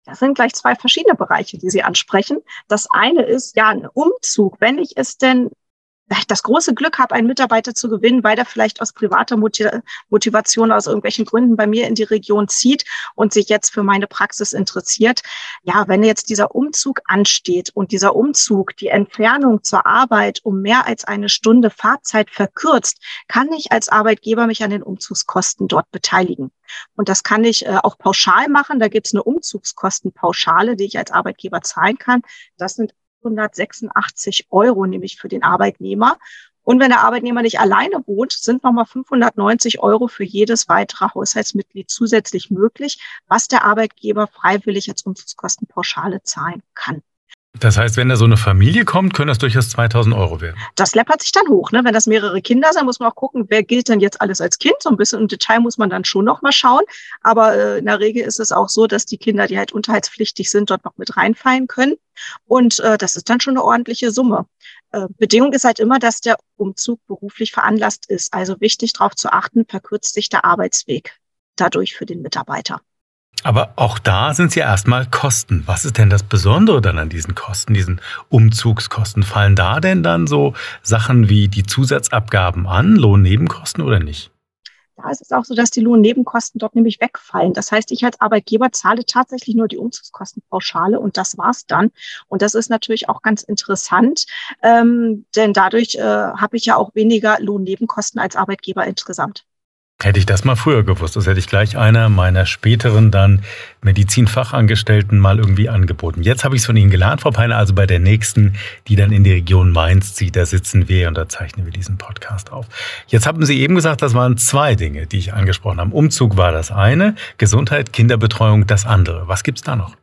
Das 0.05 0.19
sind 0.19 0.35
gleich 0.35 0.53
zwei 0.53 0.75
verschiedene 0.75 1.15
Bereiche, 1.15 1.57
die 1.57 1.69
Sie 1.69 1.83
ansprechen. 1.83 2.39
Das 2.67 2.87
eine 2.91 3.23
ist 3.23 3.55
ja 3.55 3.69
ein 3.69 3.87
Umzug. 3.87 4.59
Wenn 4.59 4.77
ich 4.77 4.97
es 4.97 5.17
denn 5.17 5.49
das 6.27 6.43
große 6.43 6.73
Glück 6.73 6.99
habe, 6.99 7.15
einen 7.15 7.27
Mitarbeiter 7.27 7.73
zu 7.73 7.89
gewinnen, 7.89 8.23
weil 8.23 8.37
er 8.37 8.45
vielleicht 8.45 8.81
aus 8.81 8.93
privater 8.93 9.37
Motivation, 9.37 10.71
aus 10.71 10.87
irgendwelchen 10.87 11.25
Gründen 11.25 11.55
bei 11.55 11.67
mir 11.67 11.87
in 11.87 11.95
die 11.95 12.03
Region 12.03 12.47
zieht 12.47 12.85
und 13.15 13.33
sich 13.33 13.49
jetzt 13.49 13.71
für 13.71 13.83
meine 13.83 14.07
Praxis 14.07 14.53
interessiert. 14.53 15.21
Ja, 15.63 15.87
wenn 15.87 16.03
jetzt 16.03 16.29
dieser 16.29 16.55
Umzug 16.55 17.01
ansteht 17.07 17.71
und 17.73 17.91
dieser 17.91 18.15
Umzug 18.15 18.75
die 18.77 18.87
Entfernung 18.87 19.63
zur 19.63 19.85
Arbeit 19.85 20.41
um 20.43 20.61
mehr 20.61 20.85
als 20.85 21.05
eine 21.05 21.29
Stunde 21.29 21.69
Fahrzeit 21.69 22.29
verkürzt, 22.29 22.99
kann 23.27 23.51
ich 23.53 23.71
als 23.71 23.89
Arbeitgeber 23.89 24.47
mich 24.47 24.63
an 24.63 24.69
den 24.69 24.83
Umzugskosten 24.83 25.67
dort 25.67 25.89
beteiligen. 25.91 26.51
Und 26.95 27.09
das 27.09 27.23
kann 27.23 27.43
ich 27.43 27.65
äh, 27.65 27.77
auch 27.81 27.97
pauschal 27.97 28.49
machen. 28.49 28.79
Da 28.79 28.87
gibt 28.87 29.07
es 29.07 29.13
eine 29.13 29.23
Umzugskostenpauschale, 29.23 30.75
die 30.75 30.85
ich 30.85 30.97
als 30.97 31.11
Arbeitgeber 31.11 31.61
zahlen 31.61 31.97
kann. 31.97 32.21
Das 32.57 32.75
sind 32.75 32.93
186 33.23 34.47
Euro, 34.49 34.85
nämlich 34.85 35.17
für 35.17 35.27
den 35.27 35.43
Arbeitnehmer. 35.43 36.17
Und 36.63 36.79
wenn 36.79 36.89
der 36.89 37.01
Arbeitnehmer 37.01 37.41
nicht 37.41 37.59
alleine 37.59 38.03
wohnt, 38.05 38.31
sind 38.31 38.63
nochmal 38.63 38.85
590 38.85 39.79
Euro 39.79 40.07
für 40.07 40.23
jedes 40.23 40.69
weitere 40.69 41.07
Haushaltsmitglied 41.13 41.89
zusätzlich 41.89 42.51
möglich, 42.51 42.99
was 43.27 43.47
der 43.47 43.65
Arbeitgeber 43.65 44.27
freiwillig 44.27 44.89
als 44.89 45.03
Umzugskostenpauschale 45.03 46.23
zahlen 46.23 46.63
kann. 46.73 47.01
Das 47.59 47.77
heißt, 47.77 47.97
wenn 47.97 48.09
da 48.09 48.15
so 48.15 48.25
eine 48.25 48.35
Familie 48.35 48.83
kommt, 48.83 49.13
können 49.13 49.27
das 49.27 49.37
durchaus 49.37 49.69
2000 49.69 50.15
Euro 50.15 50.41
werden. 50.41 50.57
Das 50.75 50.95
läppert 50.95 51.21
sich 51.21 51.31
dann 51.31 51.47
hoch. 51.47 51.71
Ne? 51.71 51.83
Wenn 51.83 51.93
das 51.93 52.07
mehrere 52.07 52.41
Kinder 52.41 52.73
sind, 52.73 52.85
muss 52.85 52.99
man 52.99 53.11
auch 53.11 53.15
gucken, 53.15 53.45
wer 53.47 53.63
gilt 53.63 53.89
denn 53.89 53.99
jetzt 53.99 54.21
alles 54.21 54.41
als 54.41 54.57
Kind. 54.57 54.75
So 54.79 54.89
ein 54.89 54.97
bisschen 54.97 55.21
im 55.21 55.27
Detail 55.27 55.59
muss 55.59 55.77
man 55.77 55.89
dann 55.89 56.03
schon 56.03 56.25
noch 56.25 56.41
mal 56.41 56.51
schauen. 56.51 56.81
Aber 57.21 57.55
äh, 57.55 57.77
in 57.77 57.85
der 57.85 57.99
Regel 57.99 58.23
ist 58.23 58.39
es 58.39 58.51
auch 58.51 58.69
so, 58.69 58.87
dass 58.87 59.05
die 59.05 59.17
Kinder, 59.17 59.45
die 59.45 59.57
halt 59.57 59.71
unterhaltspflichtig 59.71 60.49
sind, 60.49 60.71
dort 60.71 60.83
noch 60.83 60.97
mit 60.97 61.15
reinfallen 61.15 61.67
können. 61.67 61.93
Und 62.45 62.79
äh, 62.79 62.97
das 62.97 63.15
ist 63.15 63.29
dann 63.29 63.39
schon 63.39 63.53
eine 63.53 63.63
ordentliche 63.63 64.09
Summe. 64.09 64.47
Äh, 64.91 65.07
Bedingung 65.17 65.53
ist 65.53 65.63
halt 65.63 65.79
immer, 65.79 65.99
dass 65.99 66.21
der 66.21 66.37
Umzug 66.55 67.05
beruflich 67.05 67.51
veranlasst 67.51 68.09
ist. 68.09 68.33
Also 68.33 68.59
wichtig 68.61 68.93
darauf 68.93 69.13
zu 69.15 69.31
achten, 69.31 69.65
verkürzt 69.67 70.15
sich 70.15 70.27
der 70.27 70.43
Arbeitsweg 70.43 71.19
dadurch 71.55 71.95
für 71.95 72.07
den 72.07 72.23
Mitarbeiter. 72.23 72.81
Aber 73.41 73.73
auch 73.75 73.99
da 73.99 74.33
sind 74.33 74.47
es 74.47 74.55
ja 74.55 74.65
erstmal 74.65 75.05
Kosten. 75.05 75.63
Was 75.65 75.83
ist 75.83 75.97
denn 75.97 76.09
das 76.09 76.23
Besondere 76.23 76.81
dann 76.81 76.97
an 76.97 77.09
diesen 77.09 77.35
Kosten, 77.35 77.73
diesen 77.73 77.99
Umzugskosten? 78.29 79.23
Fallen 79.23 79.55
da 79.55 79.79
denn 79.79 80.01
dann 80.03 80.27
so 80.27 80.53
Sachen 80.81 81.27
wie 81.27 81.49
die 81.49 81.63
Zusatzabgaben 81.63 82.67
an, 82.67 82.95
Lohnnebenkosten 82.95 83.83
oder 83.83 83.99
nicht? 83.99 84.31
Da 84.95 85.09
ist 85.09 85.21
es 85.21 85.31
auch 85.31 85.43
so, 85.43 85.55
dass 85.55 85.71
die 85.71 85.81
Lohnnebenkosten 85.81 86.59
dort 86.59 86.75
nämlich 86.75 87.01
wegfallen. 87.01 87.53
Das 87.53 87.71
heißt, 87.71 87.91
ich 87.91 88.05
als 88.05 88.21
Arbeitgeber 88.21 88.71
zahle 88.71 89.05
tatsächlich 89.05 89.55
nur 89.55 89.67
die 89.67 89.77
Umzugskostenpauschale 89.77 90.99
und 90.99 91.17
das 91.17 91.37
war's 91.37 91.65
dann. 91.65 91.91
Und 92.27 92.41
das 92.41 92.53
ist 92.53 92.69
natürlich 92.69 93.09
auch 93.09 93.21
ganz 93.21 93.41
interessant, 93.41 94.25
ähm, 94.61 95.25
denn 95.35 95.53
dadurch 95.53 95.95
äh, 95.95 96.01
habe 96.01 96.57
ich 96.57 96.65
ja 96.65 96.75
auch 96.75 96.93
weniger 96.93 97.39
Lohnnebenkosten 97.39 98.21
als 98.21 98.35
Arbeitgeber 98.35 98.85
insgesamt. 98.85 99.45
Hätte 100.01 100.19
ich 100.19 100.25
das 100.25 100.43
mal 100.43 100.57
früher 100.57 100.83
gewusst, 100.83 101.15
das 101.15 101.27
hätte 101.27 101.39
ich 101.39 101.47
gleich 101.47 101.77
einer 101.77 102.09
meiner 102.09 102.45
späteren 102.45 103.09
dann 103.09 103.41
Medizinfachangestellten 103.83 105.17
mal 105.17 105.39
irgendwie 105.39 105.69
angeboten. 105.69 106.23
Jetzt 106.23 106.43
habe 106.43 106.55
ich 106.55 106.61
es 106.61 106.65
von 106.65 106.75
Ihnen 106.75 106.91
gelernt, 106.91 107.21
Frau 107.21 107.31
Peiner, 107.31 107.55
also 107.55 107.73
bei 107.73 107.85
der 107.85 107.99
nächsten, 107.99 108.55
die 108.89 108.97
dann 108.97 109.13
in 109.13 109.23
die 109.23 109.31
Region 109.31 109.71
Mainz 109.71 110.13
zieht, 110.13 110.35
da 110.35 110.45
sitzen 110.45 110.89
wir 110.89 111.07
und 111.07 111.17
da 111.17 111.29
zeichnen 111.29 111.65
wir 111.65 111.71
diesen 111.71 111.97
Podcast 111.97 112.51
auf. 112.51 112.65
Jetzt 113.07 113.25
haben 113.25 113.45
Sie 113.45 113.61
eben 113.61 113.75
gesagt, 113.75 114.01
das 114.01 114.13
waren 114.13 114.35
zwei 114.35 114.75
Dinge, 114.75 115.07
die 115.07 115.19
ich 115.19 115.33
angesprochen 115.33 115.79
habe. 115.79 115.95
Umzug 115.95 116.35
war 116.35 116.51
das 116.51 116.69
eine, 116.69 117.15
Gesundheit, 117.37 117.93
Kinderbetreuung 117.93 118.67
das 118.67 118.85
andere. 118.85 119.29
Was 119.29 119.43
gibt's 119.43 119.61
da 119.61 119.77
noch? 119.77 119.95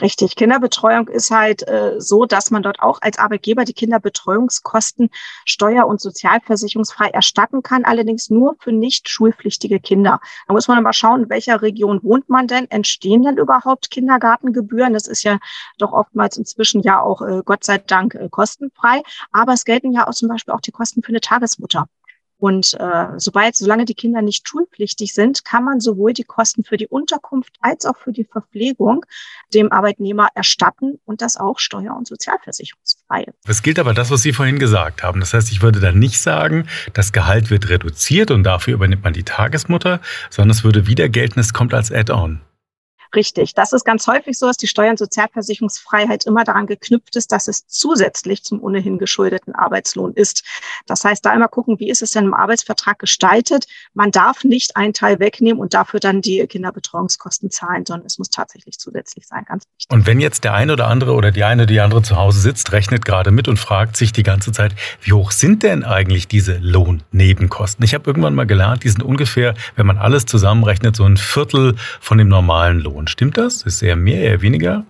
Richtig. 0.00 0.36
Kinderbetreuung 0.36 1.08
ist 1.08 1.30
halt 1.30 1.66
äh, 1.68 1.94
so, 1.98 2.26
dass 2.26 2.50
man 2.50 2.62
dort 2.62 2.80
auch 2.80 2.98
als 3.00 3.18
Arbeitgeber 3.18 3.64
die 3.64 3.72
Kinderbetreuungskosten 3.72 5.10
steuer- 5.46 5.86
und 5.86 6.00
sozialversicherungsfrei 6.02 7.08
erstatten 7.08 7.62
kann, 7.62 7.84
allerdings 7.84 8.28
nur 8.28 8.56
für 8.58 8.72
nicht 8.72 9.08
schulpflichtige 9.08 9.80
Kinder. 9.80 10.20
Da 10.46 10.52
muss 10.52 10.68
man 10.68 10.78
aber 10.78 10.92
schauen, 10.92 11.24
in 11.24 11.30
welcher 11.30 11.62
Region 11.62 12.02
wohnt 12.02 12.28
man 12.28 12.46
denn? 12.46 12.70
Entstehen 12.70 13.22
denn 13.22 13.38
überhaupt 13.38 13.90
Kindergartengebühren? 13.90 14.92
Das 14.92 15.06
ist 15.06 15.22
ja 15.22 15.38
doch 15.78 15.92
oftmals 15.92 16.36
inzwischen 16.36 16.82
ja 16.82 17.00
auch, 17.00 17.22
äh, 17.22 17.42
Gott 17.44 17.64
sei 17.64 17.78
Dank, 17.78 18.14
äh, 18.14 18.28
kostenfrei. 18.28 19.02
Aber 19.32 19.54
es 19.54 19.64
gelten 19.64 19.92
ja 19.92 20.06
auch 20.06 20.14
zum 20.14 20.28
Beispiel 20.28 20.52
auch 20.52 20.60
die 20.60 20.72
Kosten 20.72 21.02
für 21.02 21.08
eine 21.08 21.20
Tagesmutter. 21.20 21.88
Und 22.38 22.74
äh, 22.78 23.06
sobald, 23.16 23.56
solange 23.56 23.86
die 23.86 23.94
Kinder 23.94 24.20
nicht 24.20 24.46
schulpflichtig 24.46 25.14
sind, 25.14 25.44
kann 25.44 25.64
man 25.64 25.80
sowohl 25.80 26.12
die 26.12 26.24
Kosten 26.24 26.64
für 26.64 26.76
die 26.76 26.86
Unterkunft 26.86 27.54
als 27.60 27.86
auch 27.86 27.96
für 27.96 28.12
die 28.12 28.24
Verpflegung 28.24 29.06
dem 29.54 29.72
Arbeitnehmer 29.72 30.28
erstatten 30.34 30.98
und 31.04 31.22
das 31.22 31.36
auch 31.36 31.58
steuer- 31.58 31.96
und 31.96 32.06
sozialversicherungsfrei. 32.06 33.26
Es 33.46 33.62
gilt 33.62 33.78
aber 33.78 33.94
das, 33.94 34.10
was 34.10 34.22
Sie 34.22 34.32
vorhin 34.32 34.58
gesagt 34.58 35.02
haben. 35.02 35.20
Das 35.20 35.32
heißt, 35.32 35.50
ich 35.50 35.62
würde 35.62 35.80
dann 35.80 35.98
nicht 35.98 36.20
sagen, 36.20 36.68
das 36.92 37.12
Gehalt 37.12 37.50
wird 37.50 37.68
reduziert 37.68 38.30
und 38.30 38.44
dafür 38.44 38.74
übernimmt 38.74 39.04
man 39.04 39.12
die 39.12 39.24
Tagesmutter, 39.24 40.00
sondern 40.30 40.50
es 40.50 40.64
würde 40.64 40.86
wieder 40.86 41.08
gelten, 41.08 41.40
es 41.40 41.54
kommt 41.54 41.72
als 41.72 41.90
Add-on. 41.90 42.40
Richtig. 43.16 43.54
Das 43.54 43.72
ist 43.72 43.84
ganz 43.84 44.06
häufig 44.06 44.38
so, 44.38 44.46
dass 44.46 44.58
die 44.58 44.66
Steuer- 44.66 44.90
und 44.90 44.98
Sozialversicherungsfreiheit 44.98 46.26
immer 46.26 46.44
daran 46.44 46.66
geknüpft 46.66 47.16
ist, 47.16 47.32
dass 47.32 47.48
es 47.48 47.66
zusätzlich 47.66 48.44
zum 48.44 48.62
ohnehin 48.62 48.98
geschuldeten 48.98 49.54
Arbeitslohn 49.54 50.12
ist. 50.12 50.44
Das 50.86 51.02
heißt, 51.02 51.24
da 51.24 51.32
immer 51.32 51.48
gucken, 51.48 51.80
wie 51.80 51.88
ist 51.88 52.02
es 52.02 52.10
denn 52.10 52.26
im 52.26 52.34
Arbeitsvertrag 52.34 52.98
gestaltet? 52.98 53.66
Man 53.94 54.10
darf 54.10 54.44
nicht 54.44 54.76
einen 54.76 54.92
Teil 54.92 55.18
wegnehmen 55.18 55.60
und 55.60 55.72
dafür 55.72 55.98
dann 55.98 56.20
die 56.20 56.46
Kinderbetreuungskosten 56.46 57.50
zahlen, 57.50 57.86
sondern 57.86 58.06
es 58.06 58.18
muss 58.18 58.28
tatsächlich 58.28 58.78
zusätzlich 58.78 59.26
sein. 59.26 59.46
Ganz 59.48 59.64
wichtig. 59.64 59.86
Und 59.90 60.06
wenn 60.06 60.20
jetzt 60.20 60.44
der 60.44 60.52
eine 60.52 60.74
oder 60.74 60.88
andere 60.88 61.14
oder 61.14 61.32
die 61.32 61.42
eine 61.42 61.62
oder 61.62 61.72
die 61.72 61.80
andere 61.80 62.02
zu 62.02 62.16
Hause 62.16 62.40
sitzt, 62.40 62.72
rechnet 62.72 63.06
gerade 63.06 63.30
mit 63.30 63.48
und 63.48 63.56
fragt 63.56 63.96
sich 63.96 64.12
die 64.12 64.24
ganze 64.24 64.52
Zeit, 64.52 64.74
wie 65.00 65.14
hoch 65.14 65.30
sind 65.30 65.62
denn 65.62 65.84
eigentlich 65.84 66.28
diese 66.28 66.58
Lohnnebenkosten? 66.58 67.82
Ich 67.82 67.94
habe 67.94 68.04
irgendwann 68.06 68.34
mal 68.34 68.46
gelernt, 68.46 68.84
die 68.84 68.90
sind 68.90 69.02
ungefähr, 69.02 69.54
wenn 69.74 69.86
man 69.86 69.96
alles 69.96 70.26
zusammenrechnet, 70.26 70.96
so 70.96 71.04
ein 71.04 71.16
Viertel 71.16 71.76
von 72.00 72.18
dem 72.18 72.28
normalen 72.28 72.80
Lohn. 72.80 73.05
Und 73.06 73.10
stimmt 73.10 73.36
das? 73.36 73.62
Ist 73.62 73.82
eher 73.82 73.94
mehr, 73.94 74.20
eher 74.20 74.42
weniger? 74.42 74.84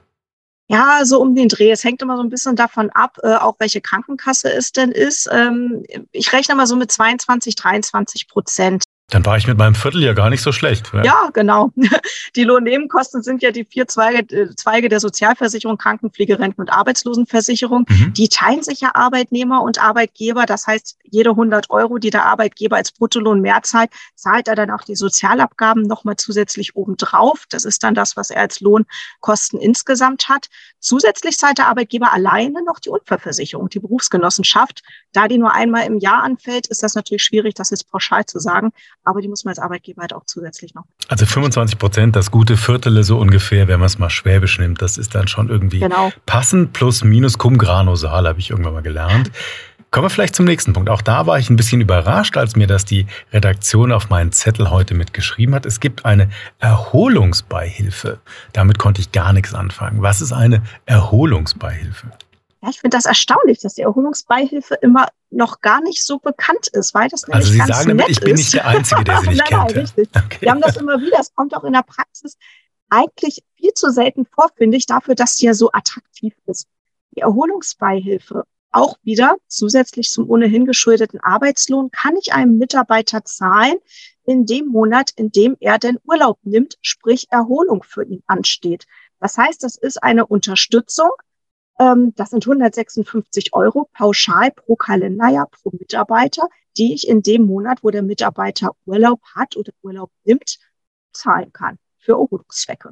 Ja, 0.68 1.04
so 1.04 1.20
um 1.20 1.34
den 1.34 1.48
Dreh. 1.48 1.70
Es 1.70 1.84
hängt 1.84 2.00
immer 2.00 2.16
so 2.16 2.22
ein 2.22 2.30
bisschen 2.30 2.56
davon 2.56 2.88
ab, 2.88 3.18
äh, 3.22 3.34
auch 3.34 3.56
welche 3.58 3.82
Krankenkasse 3.82 4.50
es 4.50 4.72
denn 4.72 4.90
ist. 4.90 5.28
Ähm, 5.30 5.84
ich 6.12 6.32
rechne 6.32 6.54
mal 6.54 6.66
so 6.66 6.76
mit 6.76 6.90
22, 6.90 7.56
23 7.56 8.26
Prozent. 8.26 8.84
Dann 9.08 9.24
war 9.24 9.36
ich 9.36 9.46
mit 9.46 9.56
meinem 9.56 9.76
Viertel 9.76 10.02
ja 10.02 10.14
gar 10.14 10.30
nicht 10.30 10.42
so 10.42 10.50
schlecht. 10.50 10.90
Ja, 10.92 11.04
ja 11.04 11.30
genau. 11.32 11.70
Die 12.36 12.42
Lohnnebenkosten 12.42 13.22
sind 13.22 13.40
ja 13.40 13.52
die 13.52 13.64
vier 13.64 13.86
Zweige, 13.86 14.34
äh, 14.34 14.54
Zweige 14.56 14.88
der 14.88 14.98
Sozialversicherung, 14.98 15.78
Krankenpflege, 15.78 16.40
Renten- 16.40 16.60
und 16.60 16.72
Arbeitslosenversicherung. 16.72 17.86
Mhm. 17.88 18.12
Die 18.14 18.28
teilen 18.28 18.64
sich 18.64 18.80
ja 18.80 18.94
Arbeitnehmer 18.94 19.62
und 19.62 19.80
Arbeitgeber. 19.80 20.44
Das 20.44 20.66
heißt, 20.66 20.98
jede 21.04 21.30
100 21.30 21.70
Euro, 21.70 21.98
die 21.98 22.10
der 22.10 22.26
Arbeitgeber 22.26 22.76
als 22.76 22.90
Bruttolohn 22.90 23.40
mehr 23.40 23.62
zahlt, 23.62 23.90
zahlt 24.16 24.48
er 24.48 24.56
dann 24.56 24.72
auch 24.72 24.82
die 24.82 24.96
Sozialabgaben 24.96 25.84
nochmal 25.84 26.16
zusätzlich 26.16 26.74
obendrauf. 26.74 27.44
Das 27.48 27.64
ist 27.64 27.84
dann 27.84 27.94
das, 27.94 28.16
was 28.16 28.30
er 28.30 28.40
als 28.40 28.60
Lohnkosten 28.60 29.60
insgesamt 29.60 30.28
hat. 30.28 30.48
Zusätzlich 30.80 31.38
zahlt 31.38 31.58
der 31.58 31.68
Arbeitgeber 31.68 32.12
alleine 32.12 32.64
noch 32.64 32.80
die 32.80 32.90
Unfallversicherung, 32.90 33.68
die 33.68 33.80
Berufsgenossenschaft. 33.80 34.82
Da 35.16 35.28
die 35.28 35.38
nur 35.38 35.54
einmal 35.54 35.86
im 35.86 35.98
Jahr 35.98 36.22
anfällt, 36.22 36.66
ist 36.66 36.82
das 36.82 36.94
natürlich 36.94 37.22
schwierig, 37.22 37.54
das 37.54 37.70
jetzt 37.70 37.90
pauschal 37.90 38.26
zu 38.26 38.38
sagen 38.38 38.72
aber 39.06 39.20
die 39.20 39.28
muss 39.28 39.44
man 39.44 39.52
als 39.52 39.58
Arbeitgeber 39.58 40.02
halt 40.02 40.12
auch 40.12 40.24
zusätzlich 40.26 40.74
noch. 40.74 40.84
Also 41.08 41.26
25 41.26 41.78
Prozent, 41.78 42.16
das 42.16 42.30
gute 42.30 42.56
Viertel 42.56 43.02
so 43.04 43.18
ungefähr, 43.18 43.68
wenn 43.68 43.78
man 43.78 43.86
es 43.86 43.98
mal 43.98 44.10
schwäbisch 44.10 44.58
nimmt, 44.58 44.82
das 44.82 44.98
ist 44.98 45.14
dann 45.14 45.28
schon 45.28 45.48
irgendwie 45.48 45.80
genau. 45.80 46.12
passend 46.26 46.72
plus 46.72 47.04
minus 47.04 47.38
cum 47.38 47.56
grano 47.56 47.94
sal, 47.94 48.26
habe 48.26 48.40
ich 48.40 48.50
irgendwann 48.50 48.74
mal 48.74 48.82
gelernt. 48.82 49.30
Kommen 49.92 50.06
wir 50.06 50.10
vielleicht 50.10 50.34
zum 50.34 50.44
nächsten 50.44 50.72
Punkt. 50.72 50.90
Auch 50.90 51.00
da 51.00 51.26
war 51.26 51.38
ich 51.38 51.48
ein 51.48 51.56
bisschen 51.56 51.80
überrascht, 51.80 52.36
als 52.36 52.56
mir 52.56 52.66
das 52.66 52.84
die 52.84 53.06
Redaktion 53.32 53.92
auf 53.92 54.10
meinen 54.10 54.32
Zettel 54.32 54.70
heute 54.70 54.94
mitgeschrieben 54.94 55.54
hat. 55.54 55.64
Es 55.64 55.78
gibt 55.78 56.04
eine 56.04 56.28
Erholungsbeihilfe. 56.58 58.18
Damit 58.52 58.78
konnte 58.78 59.00
ich 59.00 59.12
gar 59.12 59.32
nichts 59.32 59.54
anfangen. 59.54 60.02
Was 60.02 60.20
ist 60.20 60.32
eine 60.32 60.62
Erholungsbeihilfe? 60.84 62.08
Ja, 62.66 62.70
ich 62.70 62.80
finde 62.80 62.96
das 62.96 63.06
erstaunlich, 63.06 63.60
dass 63.60 63.74
die 63.74 63.82
Erholungsbeihilfe 63.82 64.74
immer 64.82 65.06
noch 65.30 65.60
gar 65.60 65.80
nicht 65.80 66.04
so 66.04 66.18
bekannt 66.18 66.66
ist, 66.72 66.94
weil 66.94 67.08
das 67.08 67.22
Also 67.24 67.52
Sie 67.52 67.58
sagen 67.58 67.90
damit, 67.90 68.08
ich 68.08 68.18
bin 68.18 68.34
nicht 68.34 68.52
der 68.54 68.66
Einzige, 68.66 69.04
der 69.04 69.20
sie 69.20 69.28
nicht 69.28 69.38
nein, 69.38 69.48
kennt. 69.48 69.76
Nein, 69.76 69.80
richtig. 69.84 70.08
Okay. 70.16 70.38
Wir 70.40 70.50
haben 70.50 70.60
das 70.60 70.76
immer 70.76 71.00
wieder. 71.00 71.18
Es 71.20 71.32
kommt 71.32 71.54
auch 71.54 71.62
in 71.62 71.74
der 71.74 71.82
Praxis 71.82 72.36
eigentlich 72.90 73.44
viel 73.54 73.72
zu 73.72 73.90
selten 73.90 74.26
vor, 74.26 74.50
finde 74.56 74.76
ich, 74.78 74.86
dafür, 74.86 75.14
dass 75.14 75.36
sie 75.36 75.46
ja 75.46 75.54
so 75.54 75.70
attraktiv 75.70 76.34
ist. 76.46 76.66
Die 77.14 77.20
Erholungsbeihilfe 77.20 78.42
auch 78.72 78.96
wieder 79.04 79.36
zusätzlich 79.46 80.10
zum 80.10 80.28
ohnehin 80.28 80.66
geschuldeten 80.66 81.20
Arbeitslohn 81.20 81.92
kann 81.92 82.16
ich 82.16 82.32
einem 82.32 82.58
Mitarbeiter 82.58 83.24
zahlen 83.24 83.76
in 84.24 84.44
dem 84.44 84.66
Monat, 84.66 85.12
in 85.14 85.30
dem 85.30 85.56
er 85.60 85.78
den 85.78 85.98
Urlaub 86.04 86.38
nimmt, 86.42 86.78
sprich 86.82 87.28
Erholung 87.30 87.84
für 87.84 88.04
ihn 88.04 88.24
ansteht. 88.26 88.86
Das 89.20 89.38
heißt, 89.38 89.62
das 89.62 89.76
ist 89.78 90.02
eine 90.02 90.26
Unterstützung. 90.26 91.10
Ähm, 91.78 92.12
das 92.16 92.30
sind 92.30 92.46
156 92.46 93.52
Euro 93.52 93.88
pauschal 93.92 94.50
pro 94.50 94.76
Kalenderjahr 94.76 95.48
pro 95.50 95.70
Mitarbeiter, 95.78 96.48
die 96.76 96.94
ich 96.94 97.08
in 97.08 97.22
dem 97.22 97.44
Monat, 97.46 97.78
wo 97.82 97.90
der 97.90 98.02
Mitarbeiter 98.02 98.72
Urlaub 98.84 99.20
hat 99.34 99.56
oder 99.56 99.72
Urlaub 99.82 100.10
nimmt, 100.24 100.58
zahlen 101.12 101.52
kann 101.52 101.78
für 101.98 102.12
Erholungszwecke. 102.12 102.90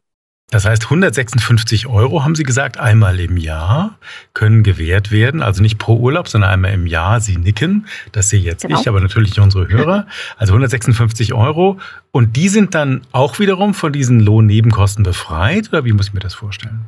Das 0.50 0.66
heißt, 0.66 0.84
156 0.84 1.86
Euro, 1.86 2.22
haben 2.22 2.34
Sie 2.34 2.44
gesagt, 2.44 2.76
einmal 2.78 3.18
im 3.18 3.36
Jahr 3.36 3.98
können 4.34 4.62
gewährt 4.62 5.10
werden. 5.10 5.42
Also 5.42 5.62
nicht 5.62 5.78
pro 5.78 5.96
Urlaub, 5.96 6.28
sondern 6.28 6.50
einmal 6.50 6.72
im 6.72 6.86
Jahr. 6.86 7.20
Sie 7.20 7.36
nicken. 7.36 7.86
Das 8.12 8.28
sehe 8.28 8.40
jetzt 8.40 8.62
genau. 8.62 8.78
ich, 8.78 8.86
aber 8.86 9.00
natürlich 9.00 9.40
unsere 9.40 9.68
Hörer. 9.68 10.06
Also 10.36 10.52
156 10.52 11.32
Euro. 11.32 11.80
Und 12.12 12.36
die 12.36 12.48
sind 12.48 12.74
dann 12.74 13.02
auch 13.10 13.38
wiederum 13.38 13.74
von 13.74 13.92
diesen 13.92 14.20
Lohnnebenkosten 14.20 15.02
befreit? 15.02 15.70
Oder 15.70 15.84
wie 15.86 15.92
muss 15.92 16.08
ich 16.08 16.14
mir 16.14 16.20
das 16.20 16.34
vorstellen? 16.34 16.86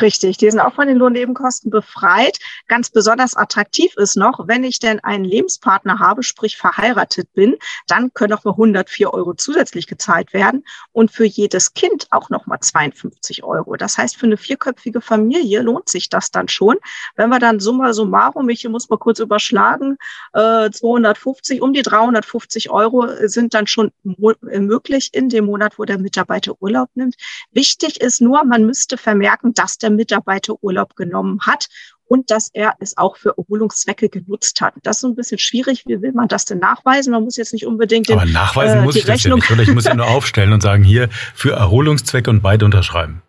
Richtig, 0.00 0.36
die 0.36 0.50
sind 0.50 0.60
auch 0.60 0.74
von 0.74 0.88
den 0.88 0.98
Lohnnebenkosten 0.98 1.70
befreit. 1.70 2.38
Ganz 2.68 2.90
besonders 2.90 3.34
attraktiv 3.34 3.94
ist 3.96 4.16
noch, 4.16 4.46
wenn 4.46 4.62
ich 4.62 4.78
denn 4.78 5.00
einen 5.00 5.24
Lebenspartner 5.24 5.98
habe, 5.98 6.22
sprich 6.22 6.58
verheiratet 6.58 7.32
bin, 7.32 7.56
dann 7.86 8.12
können 8.12 8.34
auch 8.34 8.44
mal 8.44 8.50
104 8.52 9.14
Euro 9.14 9.32
zusätzlich 9.32 9.86
gezahlt 9.86 10.34
werden 10.34 10.64
und 10.92 11.10
für 11.10 11.24
jedes 11.24 11.72
Kind 11.72 12.08
auch 12.10 12.28
noch 12.28 12.46
mal 12.46 12.60
52 12.60 13.42
Euro. 13.42 13.76
Das 13.76 13.96
heißt, 13.96 14.18
für 14.18 14.26
eine 14.26 14.36
vierköpfige 14.36 15.00
Familie 15.00 15.62
lohnt 15.62 15.88
sich 15.88 16.10
das 16.10 16.30
dann 16.30 16.48
schon. 16.48 16.76
Wenn 17.14 17.30
wir 17.30 17.38
dann 17.38 17.58
summa 17.58 17.94
summarum, 17.94 18.50
ich 18.50 18.68
muss 18.68 18.90
mal 18.90 18.98
kurz 18.98 19.18
überschlagen, 19.18 19.96
äh, 20.34 20.70
250, 20.70 21.62
um 21.62 21.72
die 21.72 21.82
350 21.82 22.68
Euro 22.70 23.08
sind 23.26 23.54
dann 23.54 23.66
schon 23.66 23.92
möglich 24.02 25.10
in 25.12 25.30
dem 25.30 25.46
Monat, 25.46 25.78
wo 25.78 25.84
der 25.84 25.98
Mitarbeiter 25.98 26.54
Urlaub 26.60 26.90
nimmt. 26.94 27.14
Wichtig 27.52 28.00
ist 28.00 28.20
nur, 28.20 28.44
man 28.44 28.66
müsste 28.66 28.98
vermerken, 28.98 29.54
dass 29.54 29.78
der 29.78 29.85
der 29.86 29.92
Mitarbeiter 29.92 30.54
Urlaub 30.62 30.96
genommen 30.96 31.40
hat 31.46 31.68
und 32.08 32.30
dass 32.30 32.50
er 32.52 32.74
es 32.80 32.96
auch 32.96 33.16
für 33.16 33.34
Erholungszwecke 33.36 34.08
genutzt 34.08 34.60
hat. 34.60 34.74
Das 34.82 34.96
ist 34.96 35.00
so 35.02 35.08
ein 35.08 35.16
bisschen 35.16 35.38
schwierig. 35.38 35.84
Wie 35.86 36.00
will 36.02 36.12
man 36.12 36.28
das 36.28 36.44
denn 36.44 36.58
nachweisen? 36.58 37.12
Man 37.12 37.24
muss 37.24 37.36
jetzt 37.36 37.52
nicht 37.52 37.66
unbedingt 37.66 38.08
den, 38.08 38.18
Aber 38.18 38.28
nachweisen 38.28 38.80
äh, 38.80 38.82
muss 38.82 38.96
ich 38.96 39.06
Rechnung 39.08 39.40
das 39.40 39.48
ja 39.48 39.54
nicht, 39.54 39.60
oder? 39.60 39.62
Ich 39.62 39.74
muss 39.74 39.84
ja 39.84 39.94
nur 39.94 40.06
aufstellen 40.16 40.52
und 40.52 40.62
sagen, 40.62 40.84
hier 40.84 41.08
für 41.34 41.52
Erholungszwecke 41.52 42.30
und 42.30 42.42
beide 42.42 42.64
unterschreiben. 42.64 43.22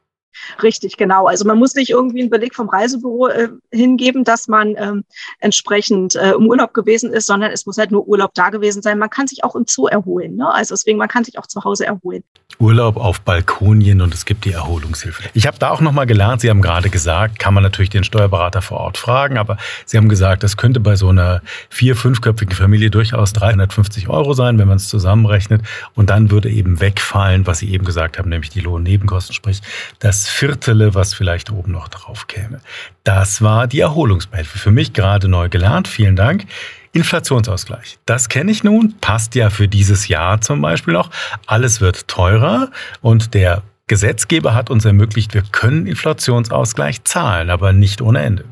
Richtig, 0.62 0.98
genau. 0.98 1.26
Also 1.26 1.46
man 1.46 1.58
muss 1.58 1.76
nicht 1.76 1.90
irgendwie 1.90 2.22
einen 2.22 2.30
Beleg 2.30 2.56
vom 2.56 2.70
Reisebüro 2.70 3.28
äh, 3.28 3.50
hingeben, 3.72 4.24
dass 4.24 4.48
man 4.48 4.76
ähm, 4.78 5.04
entsprechend 5.40 6.16
äh, 6.16 6.34
im 6.34 6.48
Urlaub 6.48 6.74
gewesen 6.74 7.12
ist, 7.12 7.26
sondern 7.26 7.52
es 7.52 7.66
muss 7.66 7.78
halt 7.78 7.92
nur 7.92 8.08
Urlaub 8.08 8.34
da 8.34 8.50
gewesen 8.50 8.82
sein. 8.82 9.00
Man 9.00 9.10
kann 9.10 9.28
sich 9.28 9.44
auch 9.44 9.56
im 9.56 9.66
Zoo 9.68 9.88
erholen. 9.88 10.36
Ne? 10.36 10.50
Also 10.52 10.76
deswegen, 10.76 10.98
man 10.98 11.10
kann 11.10 11.24
sich 11.24 11.38
auch 11.40 11.48
zu 11.48 11.64
Hause 11.64 11.86
erholen. 11.86 12.24
Urlaub 12.60 12.98
auf 12.98 13.22
Balkonien 13.22 14.02
und 14.02 14.14
es 14.14 14.26
gibt 14.26 14.46
die 14.46 14.52
Erholungshilfe. 14.52 15.24
Ich 15.34 15.46
habe 15.46 15.60
da 15.60 15.70
auch 15.70 15.82
nochmal 15.82 16.08
gelernt, 16.08 16.42
Sie 16.42 16.50
haben 16.50 16.62
gerade 16.62 16.90
gesagt, 16.90 17.38
kann 17.40 17.54
man 17.54 17.64
natürlich 17.64 17.90
den 17.90 18.04
Steuerberater 18.04 18.62
vor 18.62 18.80
Ort 18.80 18.98
fragen, 18.98 19.38
aber 19.38 19.58
Sie 19.86 19.98
haben 19.98 20.10
gesagt, 20.10 20.44
das 20.44 20.58
könnte 20.58 20.80
bei 20.80 20.96
so 20.96 21.10
einer 21.10 21.42
vier-, 21.70 21.96
fünfköpfigen 21.96 22.56
Familie 22.56 22.90
durchaus 22.90 23.34
350 23.34 24.10
Euro 24.10 24.34
sein, 24.34 24.58
wenn 24.58 24.68
man 24.68 24.78
es 24.78 24.88
zusammenrechnet. 24.88 25.62
Und 25.94 26.10
dann 26.10 26.32
würde 26.32 26.50
eben 26.50 26.80
wegfallen, 26.80 27.46
was 27.46 27.60
Sie 27.60 27.72
eben 27.72 27.86
gesagt 27.86 28.18
haben, 28.18 28.30
nämlich 28.30 28.50
die 28.50 28.62
Lohnnebenkosten, 28.62 29.36
sprich 29.36 29.62
das 30.00 30.28
Viertele, 30.28 30.96
was 30.96 31.14
vielleicht 31.14 31.52
oben 31.52 31.72
noch 31.72 31.88
drauf 31.90 32.28
käme. 32.28 32.60
Das 33.04 33.42
war 33.42 33.68
die 33.68 33.80
Erholungsbeihilfe. 33.80 34.58
Für 34.58 34.72
mich 34.72 34.94
gerade 34.94 35.28
neu 35.28 35.48
gelernt. 35.50 35.88
Vielen 35.88 36.16
Dank. 36.16 36.46
Inflationsausgleich. 36.94 38.00
Das 38.06 38.30
kenne 38.30 38.52
ich 38.52 38.64
nun, 38.64 38.96
passt 39.00 39.36
ja 39.36 39.50
für 39.50 39.68
dieses 39.68 40.08
Jahr 40.08 40.42
zum 40.42 40.62
Beispiel 40.62 40.94
noch. 40.94 41.12
Alles 41.46 41.82
wird 41.82 42.08
teurer 42.08 42.72
und 43.02 43.34
der 43.34 43.64
Gesetzgeber 43.88 44.54
hat 44.54 44.70
uns 44.70 44.84
ermöglicht, 44.84 45.34
wir 45.34 45.44
können 45.52 45.88
Inflationsausgleich 45.88 47.04
zahlen, 47.06 47.50
aber 47.50 47.72
nicht 47.72 48.02
ohne 48.02 48.22
Ende. 48.22 48.44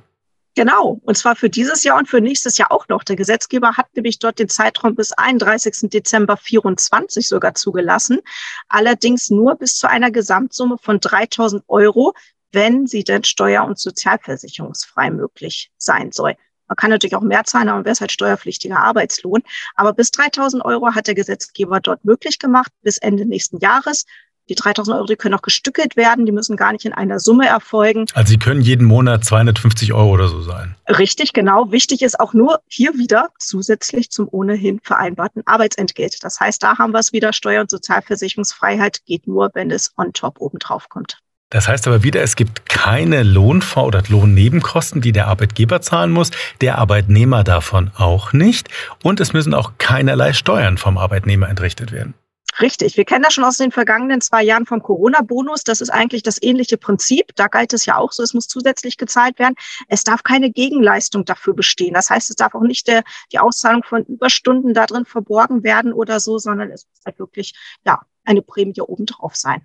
Genau, 0.57 1.01
und 1.03 1.17
zwar 1.17 1.35
für 1.35 1.49
dieses 1.49 1.83
Jahr 1.83 1.97
und 1.97 2.07
für 2.07 2.21
nächstes 2.21 2.57
Jahr 2.57 2.71
auch 2.71 2.87
noch. 2.87 3.03
Der 3.03 3.17
Gesetzgeber 3.17 3.75
hat 3.75 3.87
nämlich 3.93 4.19
dort 4.19 4.39
den 4.39 4.47
Zeitraum 4.47 4.95
bis 4.95 5.11
31. 5.11 5.89
Dezember 5.89 6.37
24 6.37 7.27
sogar 7.27 7.55
zugelassen. 7.55 8.21
Allerdings 8.69 9.29
nur 9.29 9.55
bis 9.55 9.77
zu 9.77 9.89
einer 9.89 10.11
Gesamtsumme 10.11 10.77
von 10.81 11.01
3000 11.01 11.65
Euro, 11.67 12.13
wenn 12.53 12.87
sie 12.87 13.03
denn 13.03 13.25
steuer- 13.25 13.65
und 13.65 13.77
sozialversicherungsfrei 13.77 15.11
möglich 15.11 15.71
sein 15.77 16.13
soll. 16.13 16.37
Man 16.67 16.75
kann 16.75 16.89
natürlich 16.89 17.15
auch 17.15 17.21
mehr 17.21 17.43
zahlen, 17.43 17.69
aber 17.69 17.86
wäre 17.86 17.93
es 17.93 18.01
halt 18.01 18.12
steuerpflichtiger 18.12 18.80
Arbeitslohn. 18.80 19.43
Aber 19.75 19.93
bis 19.93 20.12
3000 20.12 20.63
Euro 20.65 20.93
hat 20.95 21.08
der 21.08 21.15
Gesetzgeber 21.15 21.80
dort 21.80 22.06
möglich 22.06 22.39
gemacht, 22.39 22.71
bis 22.82 22.97
Ende 22.97 23.25
nächsten 23.25 23.60
Jahres. 23.60 24.06
Die 24.47 24.56
3000 24.56 24.95
Euro, 24.97 25.08
die 25.08 25.15
können 25.15 25.34
auch 25.34 25.41
gestückelt 25.41 25.95
werden, 25.95 26.28
die 26.28 26.32
müssen 26.32 26.56
gar 26.56 26.71
nicht 26.71 26.86
in 26.86 26.93
einer 26.93 27.19
Summe 27.19 27.47
erfolgen. 27.47 28.06
Also 28.13 28.30
sie 28.30 28.38
können 28.38 28.62
jeden 28.62 28.86
Monat 28.86 29.25
250 29.25 29.91
Euro 29.93 30.12
oder 30.12 30.28
so 30.28 30.41
sein. 30.41 30.75
Richtig, 30.88 31.34
genau. 31.34 31.71
Wichtig 31.71 32.04
ist 32.04 32.19
auch 32.19 32.34
nur 32.34 32.60
hier 32.67 32.93
wieder 32.93 33.30
zusätzlich 33.39 34.12
zum 34.12 34.28
ohnehin 34.30 34.80
vereinbarten 34.84 35.41
Arbeitsentgelt. 35.47 36.23
Das 36.23 36.39
heißt, 36.39 36.62
da 36.62 36.78
haben 36.78 36.93
wir 36.93 36.99
es 36.99 37.12
wieder, 37.12 37.34
Steuer- 37.34 37.62
und 37.62 37.71
Sozialversicherungsfreiheit 37.71 39.04
geht 39.06 39.25
nur, 39.25 39.49
wenn 39.56 39.71
es 39.71 39.93
on 39.97 40.13
top 40.13 40.39
obendrauf 40.39 40.89
kommt. 40.89 41.17
Das 41.55 41.69
heißt 41.69 41.87
aber 41.87 42.03
wieder, 42.03 42.21
es 42.21 42.35
gibt 42.35 42.67
keine 42.67 43.23
Lohnvor- 43.23 43.85
oder 43.85 44.03
Lohnnebenkosten, 44.09 44.99
die 44.99 45.13
der 45.13 45.27
Arbeitgeber 45.27 45.79
zahlen 45.79 46.11
muss, 46.11 46.31
der 46.59 46.77
Arbeitnehmer 46.79 47.45
davon 47.45 47.91
auch 47.95 48.33
nicht 48.33 48.67
und 49.03 49.21
es 49.21 49.31
müssen 49.31 49.53
auch 49.53 49.71
keinerlei 49.77 50.33
Steuern 50.33 50.77
vom 50.77 50.97
Arbeitnehmer 50.97 51.47
entrichtet 51.47 51.93
werden. 51.93 52.13
Richtig. 52.59 52.97
Wir 52.97 53.05
kennen 53.05 53.23
das 53.23 53.35
schon 53.35 53.45
aus 53.45 53.55
den 53.55 53.71
vergangenen 53.71 54.19
zwei 54.19 54.43
Jahren 54.43 54.65
vom 54.65 54.83
Corona-Bonus. 54.83 55.63
Das 55.63 55.79
ist 55.79 55.91
eigentlich 55.91 56.23
das 56.23 56.43
ähnliche 56.43 56.75
Prinzip. 56.75 57.33
Da 57.37 57.47
galt 57.47 57.71
es 57.71 57.85
ja 57.85 57.95
auch 57.95 58.11
so, 58.11 58.21
es 58.21 58.33
muss 58.33 58.49
zusätzlich 58.49 58.97
gezahlt 58.97 59.39
werden. 59.39 59.55
Es 59.87 60.03
darf 60.03 60.23
keine 60.23 60.51
Gegenleistung 60.51 61.23
dafür 61.23 61.53
bestehen. 61.53 61.93
Das 61.93 62.09
heißt, 62.09 62.31
es 62.31 62.35
darf 62.35 62.53
auch 62.53 62.63
nicht 62.63 62.85
der, 62.89 63.03
die 63.31 63.39
Auszahlung 63.39 63.83
von 63.83 64.03
Überstunden 64.03 64.73
da 64.73 64.87
drin 64.87 65.05
verborgen 65.05 65.63
werden 65.63 65.93
oder 65.93 66.19
so, 66.19 66.37
sondern 66.37 66.69
es 66.71 66.85
muss 66.85 67.05
halt 67.05 67.17
wirklich, 67.17 67.53
ja, 67.85 68.01
eine 68.25 68.41
Prämie 68.41 68.81
obendrauf 68.81 69.37
sein. 69.37 69.63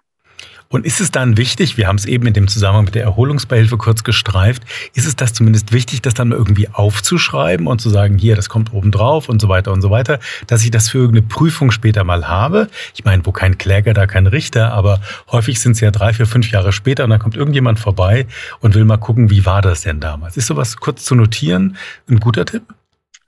Und 0.72 0.86
ist 0.86 1.00
es 1.00 1.10
dann 1.10 1.36
wichtig, 1.36 1.76
wir 1.76 1.88
haben 1.88 1.96
es 1.96 2.04
eben 2.04 2.28
in 2.28 2.32
dem 2.32 2.46
Zusammenhang 2.46 2.84
mit 2.84 2.94
der 2.94 3.02
Erholungsbeihilfe 3.02 3.76
kurz 3.76 4.04
gestreift, 4.04 4.62
ist 4.94 5.04
es 5.04 5.16
das 5.16 5.32
zumindest 5.32 5.72
wichtig, 5.72 6.00
das 6.00 6.14
dann 6.14 6.30
irgendwie 6.30 6.68
aufzuschreiben 6.68 7.66
und 7.66 7.80
zu 7.80 7.90
sagen, 7.90 8.18
hier, 8.18 8.36
das 8.36 8.48
kommt 8.48 8.72
oben 8.72 8.92
drauf 8.92 9.28
und 9.28 9.40
so 9.40 9.48
weiter 9.48 9.72
und 9.72 9.82
so 9.82 9.90
weiter, 9.90 10.20
dass 10.46 10.62
ich 10.62 10.70
das 10.70 10.88
für 10.88 10.98
irgendeine 10.98 11.26
Prüfung 11.26 11.72
später 11.72 12.04
mal 12.04 12.28
habe? 12.28 12.68
Ich 12.94 13.04
meine, 13.04 13.26
wo 13.26 13.32
kein 13.32 13.58
Kläger, 13.58 13.94
da 13.94 14.06
kein 14.06 14.28
Richter, 14.28 14.72
aber 14.72 15.00
häufig 15.32 15.58
sind 15.58 15.72
es 15.72 15.80
ja 15.80 15.90
drei, 15.90 16.12
vier, 16.12 16.26
fünf 16.26 16.48
Jahre 16.52 16.72
später 16.72 17.02
und 17.02 17.10
dann 17.10 17.18
kommt 17.18 17.36
irgendjemand 17.36 17.80
vorbei 17.80 18.28
und 18.60 18.76
will 18.76 18.84
mal 18.84 18.96
gucken, 18.96 19.28
wie 19.28 19.44
war 19.44 19.62
das 19.62 19.80
denn 19.80 19.98
damals? 19.98 20.36
Ist 20.36 20.46
sowas 20.46 20.76
kurz 20.76 21.04
zu 21.04 21.16
notieren 21.16 21.76
ein 22.08 22.20
guter 22.20 22.44
Tipp? 22.44 22.62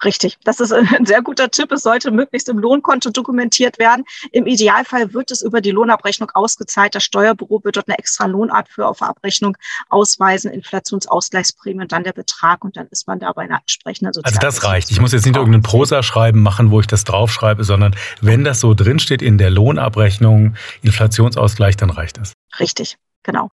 Richtig, 0.05 0.39
das 0.45 0.61
ist 0.61 0.73
ein 0.73 1.07
sehr 1.07 1.23
guter 1.23 1.51
Tipp. 1.51 1.73
Es 1.73 1.83
sollte 1.83 2.11
möglichst 2.11 2.49
im 2.49 2.59
Lohnkonto 2.59 3.11
dokumentiert 3.11 3.79
werden. 3.79 4.05
Im 4.33 4.47
Idealfall 4.47 5.13
wird 5.15 5.31
es 5.31 5.43
über 5.43 5.61
die 5.61 5.71
Lohnabrechnung 5.71 6.31
ausgezahlt. 6.35 6.95
Das 6.95 7.05
Steuerbüro 7.05 7.63
wird 7.65 7.77
dort 7.77 7.89
eine 7.89 7.99
extra 7.99 8.27
Lohnart 8.27 8.69
für 8.69 8.87
auf 8.87 9.03
Abrechnung 9.03 9.57
ausweisen, 9.89 10.51
Inflationsausgleichsprämie 10.51 11.83
und 11.83 11.93
dann 11.93 12.05
der 12.05 12.13
Betrag 12.13 12.65
und 12.65 12.77
dann 12.77 12.89
ist 12.89 13.07
man 13.07 13.21
da 13.21 13.33
bei 13.33 13.43
einer 13.43 13.61
entsprechenden 13.61 14.13
Also 14.25 14.39
das 14.41 14.65
reicht. 14.65 14.91
Ich 14.91 15.01
muss 15.01 15.13
jetzt 15.13 15.27
nicht 15.27 15.37
irgendeinen 15.37 15.63
Prosa 15.63 16.03
schreiben 16.03 16.43
machen, 16.43 16.71
wo 16.71 16.81
ich 16.81 16.87
das 16.87 17.05
draufschreibe, 17.05 17.65
sondern 17.65 17.95
wenn 18.21 18.45
das 18.45 18.61
so 18.61 18.75
drinsteht 18.75 19.23
in 19.23 19.39
der 19.39 19.51
Lohnabrechnung, 19.51 20.57
Inflationsausgleich, 20.83 21.77
dann 21.77 21.91
reicht 21.91 22.19
das. 22.19 22.33
Richtig, 22.59 22.97
genau. 23.23 23.51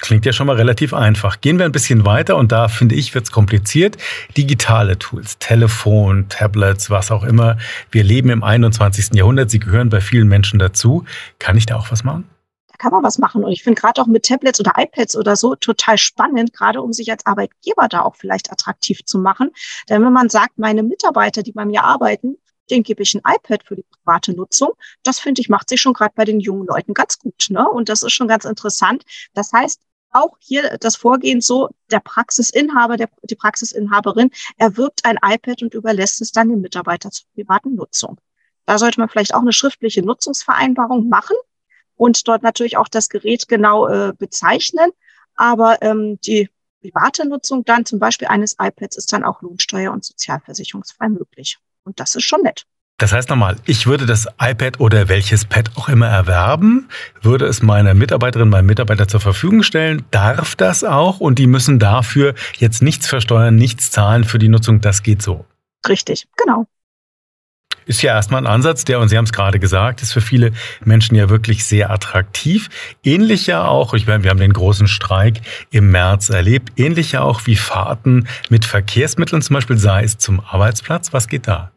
Klingt 0.00 0.24
ja 0.26 0.32
schon 0.32 0.46
mal 0.46 0.56
relativ 0.56 0.94
einfach. 0.94 1.40
Gehen 1.40 1.58
wir 1.58 1.66
ein 1.66 1.72
bisschen 1.72 2.04
weiter 2.04 2.36
und 2.36 2.52
da 2.52 2.68
finde 2.68 2.94
ich, 2.94 3.14
wird 3.14 3.24
es 3.24 3.32
kompliziert. 3.32 3.96
Digitale 4.36 4.98
Tools, 4.98 5.38
Telefon, 5.38 6.28
Tablets, 6.28 6.90
was 6.90 7.10
auch 7.10 7.24
immer. 7.24 7.58
Wir 7.90 8.04
leben 8.04 8.30
im 8.30 8.42
21. 8.42 9.14
Jahrhundert, 9.14 9.50
sie 9.50 9.60
gehören 9.60 9.90
bei 9.90 10.00
vielen 10.00 10.28
Menschen 10.28 10.58
dazu. 10.58 11.04
Kann 11.38 11.56
ich 11.56 11.66
da 11.66 11.76
auch 11.76 11.90
was 11.90 12.04
machen? 12.04 12.24
kann 12.80 12.92
man 12.92 13.04
was 13.04 13.18
machen. 13.18 13.44
Und 13.44 13.52
ich 13.52 13.62
finde 13.62 13.80
gerade 13.80 14.00
auch 14.00 14.06
mit 14.06 14.24
Tablets 14.24 14.58
oder 14.58 14.72
iPads 14.76 15.14
oder 15.14 15.36
so 15.36 15.54
total 15.54 15.98
spannend, 15.98 16.52
gerade 16.52 16.82
um 16.82 16.92
sich 16.92 17.10
als 17.12 17.26
Arbeitgeber 17.26 17.86
da 17.88 18.00
auch 18.02 18.16
vielleicht 18.16 18.50
attraktiv 18.50 19.04
zu 19.04 19.18
machen. 19.18 19.50
Denn 19.88 20.02
wenn 20.02 20.12
man 20.12 20.30
sagt, 20.30 20.58
meine 20.58 20.82
Mitarbeiter, 20.82 21.42
die 21.42 21.52
bei 21.52 21.64
mir 21.64 21.84
arbeiten, 21.84 22.38
den 22.70 22.82
gebe 22.82 23.02
ich 23.02 23.14
ein 23.14 23.22
iPad 23.26 23.64
für 23.64 23.76
die 23.76 23.84
private 24.04 24.32
Nutzung. 24.32 24.70
Das 25.02 25.20
finde 25.20 25.42
ich, 25.42 25.48
macht 25.48 25.68
sich 25.68 25.80
schon 25.80 25.92
gerade 25.92 26.12
bei 26.14 26.24
den 26.24 26.40
jungen 26.40 26.66
Leuten 26.66 26.94
ganz 26.94 27.18
gut. 27.18 27.46
Ne? 27.50 27.68
Und 27.68 27.88
das 27.88 28.02
ist 28.02 28.12
schon 28.12 28.28
ganz 28.28 28.44
interessant. 28.44 29.04
Das 29.34 29.52
heißt, 29.52 29.80
auch 30.10 30.36
hier 30.40 30.76
das 30.78 30.96
Vorgehen 30.96 31.40
so, 31.40 31.68
der 31.90 32.00
Praxisinhaber, 32.00 32.96
der, 32.96 33.08
die 33.22 33.36
Praxisinhaberin 33.36 34.30
erwirbt 34.56 35.04
ein 35.04 35.18
iPad 35.22 35.62
und 35.62 35.74
überlässt 35.74 36.20
es 36.20 36.32
dann 36.32 36.48
dem 36.48 36.60
Mitarbeiter 36.60 37.10
zur 37.10 37.26
privaten 37.34 37.74
Nutzung. 37.74 38.18
Da 38.66 38.78
sollte 38.78 39.00
man 39.00 39.08
vielleicht 39.08 39.34
auch 39.34 39.40
eine 39.40 39.52
schriftliche 39.52 40.02
Nutzungsvereinbarung 40.02 41.08
machen 41.08 41.36
und 41.96 42.28
dort 42.28 42.42
natürlich 42.42 42.76
auch 42.76 42.88
das 42.88 43.08
Gerät 43.08 43.48
genau 43.48 43.88
äh, 43.88 44.12
bezeichnen. 44.16 44.90
Aber 45.34 45.82
ähm, 45.82 46.18
die 46.20 46.48
private 46.80 47.26
Nutzung 47.26 47.64
dann 47.64 47.84
zum 47.84 47.98
Beispiel 47.98 48.28
eines 48.28 48.56
iPads 48.58 48.96
ist 48.96 49.12
dann 49.12 49.24
auch 49.24 49.42
lohnsteuer- 49.42 49.92
und 49.92 50.04
sozialversicherungsfrei 50.04 51.08
möglich. 51.08 51.58
Und 51.84 52.00
das 52.00 52.14
ist 52.14 52.24
schon 52.24 52.42
nett. 52.42 52.66
Das 53.00 53.14
heißt 53.14 53.30
nochmal, 53.30 53.56
ich 53.64 53.86
würde 53.86 54.04
das 54.04 54.28
iPad 54.38 54.78
oder 54.78 55.08
welches 55.08 55.46
Pad 55.46 55.70
auch 55.76 55.88
immer 55.88 56.08
erwerben, 56.08 56.90
würde 57.22 57.46
es 57.46 57.62
meiner 57.62 57.94
Mitarbeiterin, 57.94 58.50
meinem 58.50 58.66
Mitarbeiter 58.66 59.08
zur 59.08 59.20
Verfügung 59.20 59.62
stellen, 59.62 60.04
darf 60.10 60.54
das 60.54 60.84
auch 60.84 61.18
und 61.18 61.38
die 61.38 61.46
müssen 61.46 61.78
dafür 61.78 62.34
jetzt 62.58 62.82
nichts 62.82 63.06
versteuern, 63.06 63.56
nichts 63.56 63.90
zahlen 63.90 64.24
für 64.24 64.38
die 64.38 64.48
Nutzung. 64.48 64.82
Das 64.82 65.02
geht 65.02 65.22
so. 65.22 65.46
Richtig, 65.88 66.28
genau. 66.36 66.66
Ist 67.86 68.02
ja 68.02 68.12
erstmal 68.12 68.42
ein 68.42 68.46
Ansatz, 68.46 68.84
der, 68.84 69.00
und 69.00 69.08
Sie 69.08 69.16
haben 69.16 69.24
es 69.24 69.32
gerade 69.32 69.58
gesagt, 69.58 70.02
ist 70.02 70.12
für 70.12 70.20
viele 70.20 70.52
Menschen 70.84 71.14
ja 71.14 71.30
wirklich 71.30 71.64
sehr 71.64 71.90
attraktiv. 71.90 72.68
Ähnlich 73.02 73.46
ja 73.46 73.64
auch, 73.64 73.94
ich 73.94 74.06
meine, 74.06 74.24
wir 74.24 74.30
haben 74.30 74.40
den 74.40 74.52
großen 74.52 74.88
Streik 74.88 75.40
im 75.70 75.90
März 75.90 76.28
erlebt, 76.28 76.78
ähnlich 76.78 77.12
ja 77.12 77.22
auch 77.22 77.46
wie 77.46 77.56
Fahrten 77.56 78.28
mit 78.50 78.66
Verkehrsmitteln, 78.66 79.40
zum 79.40 79.54
Beispiel 79.54 79.78
sei 79.78 80.04
es 80.04 80.18
zum 80.18 80.40
Arbeitsplatz. 80.40 81.14
Was 81.14 81.28
geht 81.28 81.48
da? 81.48 81.72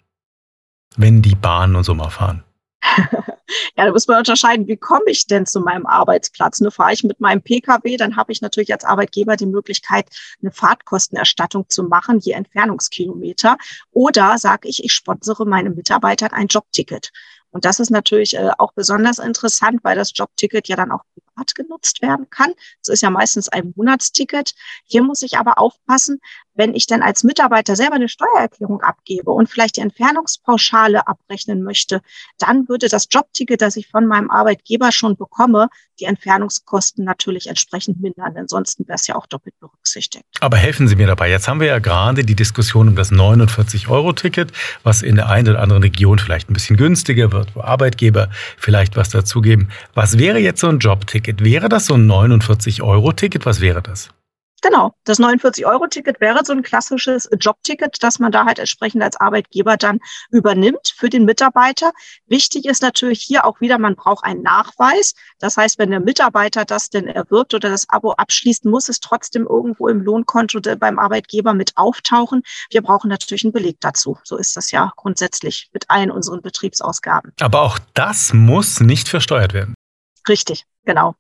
Wenn 0.96 1.22
die 1.22 1.36
Bahnen 1.36 1.76
und 1.76 1.84
so 1.84 1.94
mal 1.94 2.10
fahren. 2.10 2.44
ja, 3.76 3.86
da 3.86 3.92
muss 3.92 4.08
man 4.08 4.20
unterscheiden, 4.20 4.68
wie 4.68 4.78
komme 4.78 5.06
ich 5.08 5.28
denn 5.28 5.46
zu 5.46 5.60
meinem 5.60 5.86
Arbeitsplatz? 5.86 6.60
Nur 6.62 6.72
fahre 6.72 6.94
ich 6.94 7.04
mit 7.04 7.20
meinem 7.20 7.42
Pkw, 7.42 7.98
dann 7.98 8.16
habe 8.16 8.32
ich 8.32 8.42
natürlich 8.42 8.74
als 8.74 8.86
Arbeitgeber 8.86 9.36
die 9.36 9.46
Möglichkeit, 9.46 10.08
eine 10.42 10.52
Fahrtkostenerstattung 10.52 11.70
zu 11.70 11.84
machen, 11.84 12.20
je 12.20 12.34
Entfernungskilometer. 12.34 13.58
Oder 13.92 14.38
sage 14.38 14.68
ich, 14.68 14.84
ich 14.84 14.94
sponsere 14.94 15.46
meinem 15.46 15.76
Mitarbeiter 15.76 16.34
ein 16.34 16.48
Jobticket. 16.48 17.12
Und 17.54 17.66
das 17.66 17.80
ist 17.80 17.92
natürlich 17.92 18.36
äh, 18.36 18.50
auch 18.58 18.74
besonders 18.74 19.20
interessant, 19.20 19.84
weil 19.84 19.96
das 19.96 20.12
Jobticket 20.16 20.68
ja 20.68 20.76
dann 20.76 20.92
auch 20.92 21.04
privat 21.14 21.54
genutzt 21.54 22.02
werden 22.02 22.28
kann. 22.32 22.52
Es 22.82 22.90
ist 22.90 23.02
ja 23.02 23.12
meistens 23.12 23.48
ein 23.48 23.74
Monatsticket. 23.76 24.56
Hier 24.86 25.04
muss 25.04 25.22
ich 25.22 25.38
aber 25.38 25.60
aufpassen, 25.60 26.20
wenn 26.56 26.74
ich 26.74 26.88
dann 26.88 27.04
als 27.04 27.24
Mitarbeiter 27.24 27.76
selber 27.76 27.96
eine 27.96 28.10
Steuererklärung 28.10 28.82
abgebe 28.82 29.32
und 29.32 29.50
vielleicht 29.50 29.78
die 29.78 29.82
Entfernungspauschale 29.82 31.08
abrechnen 31.08 31.62
möchte, 31.62 32.02
dann 32.40 32.68
würde 32.68 32.90
das 32.90 33.08
Jobticket, 33.12 33.33
das 33.58 33.76
ich 33.76 33.88
von 33.88 34.08
meinem 34.08 34.30
Arbeitgeber 34.30 34.92
schon 34.92 35.16
bekomme, 35.18 35.70
die 36.00 36.06
Entfernungskosten 36.06 37.04
natürlich 37.04 37.48
entsprechend 37.48 38.02
mindern. 38.02 38.36
Ansonsten 38.38 38.88
wäre 38.88 38.96
es 38.96 39.08
ja 39.08 39.16
auch 39.16 39.28
doppelt 39.28 39.60
berücksichtigt. 39.60 40.24
Aber 40.40 40.58
helfen 40.58 40.88
Sie 40.88 40.96
mir 40.96 41.08
dabei. 41.08 41.30
Jetzt 41.30 41.48
haben 41.48 41.60
wir 41.60 41.68
ja 41.68 41.80
gerade 41.80 42.24
die 42.24 42.36
Diskussion 42.36 42.90
um 42.90 42.96
das 42.96 43.12
49-Euro-Ticket, 43.12 44.52
was 44.84 45.02
in 45.02 45.16
der 45.16 45.30
einen 45.30 45.50
oder 45.50 45.62
anderen 45.62 45.84
Region 45.84 46.20
vielleicht 46.20 46.50
ein 46.50 46.54
bisschen 46.54 46.78
günstiger 46.78 47.32
wird, 47.32 47.56
wo 47.56 47.62
Arbeitgeber 47.62 48.30
vielleicht 48.58 48.96
was 48.96 49.10
dazugeben. 49.10 49.70
Was 49.94 50.18
wäre 50.18 50.40
jetzt 50.40 50.62
so 50.62 50.68
ein 50.68 50.80
Jobticket? 50.80 51.44
Wäre 51.44 51.70
das 51.70 51.86
so 51.86 51.96
ein 51.96 52.10
49-Euro-Ticket? 52.10 53.46
Was 53.46 53.62
wäre 53.62 53.82
das? 53.82 54.10
Genau, 54.64 54.96
das 55.04 55.20
49-Euro-Ticket 55.20 56.22
wäre 56.22 56.46
so 56.46 56.54
ein 56.54 56.64
klassisches 56.64 57.30
Jobticket, 57.38 58.02
das 58.02 58.20
man 58.20 58.32
da 58.32 58.46
halt 58.46 58.60
entsprechend 58.60 59.04
als 59.04 59.18
Arbeitgeber 59.18 59.76
dann 59.76 60.00
übernimmt 60.32 60.94
für 60.96 61.10
den 61.10 61.26
Mitarbeiter. 61.26 61.92
Wichtig 62.28 62.64
ist 62.64 62.82
natürlich 62.82 63.22
hier 63.22 63.44
auch 63.44 63.60
wieder, 63.60 63.78
man 63.78 63.98
braucht 63.98 64.24
einen 64.24 64.42
Nachweis. 64.42 65.16
Das 65.38 65.58
heißt, 65.58 65.80
wenn 65.80 65.92
der 65.92 66.00
Mitarbeiter 66.00 66.64
das 66.64 66.90
denn 66.90 67.08
erwirbt 67.08 67.54
oder 67.54 67.70
das 67.70 67.90
Abo 67.90 68.14
abschließt, 68.14 68.64
muss 68.64 68.88
es 68.88 69.02
trotzdem 69.02 69.46
irgendwo 69.46 69.90
im 69.90 70.00
Lohnkonto 70.00 70.62
beim 70.78 70.98
Arbeitgeber 70.98 71.54
mit 71.54 71.74
auftauchen. 71.76 72.42
Wir 72.70 72.82
brauchen 72.82 73.10
natürlich 73.10 73.44
einen 73.44 73.52
Beleg 73.52 73.82
dazu. 73.82 74.18
So 74.24 74.38
ist 74.38 74.56
das 74.56 74.72
ja 74.72 74.94
grundsätzlich 74.96 75.70
mit 75.74 75.90
allen 75.90 76.10
unseren 76.10 76.42
Betriebsausgaben. 76.42 77.34
Aber 77.42 77.64
auch 77.64 77.80
das 77.96 78.32
muss 78.32 78.80
nicht 78.80 79.10
versteuert 79.10 79.54
werden. 79.54 79.76
Richtig, 80.30 80.64
genau. 80.86 81.16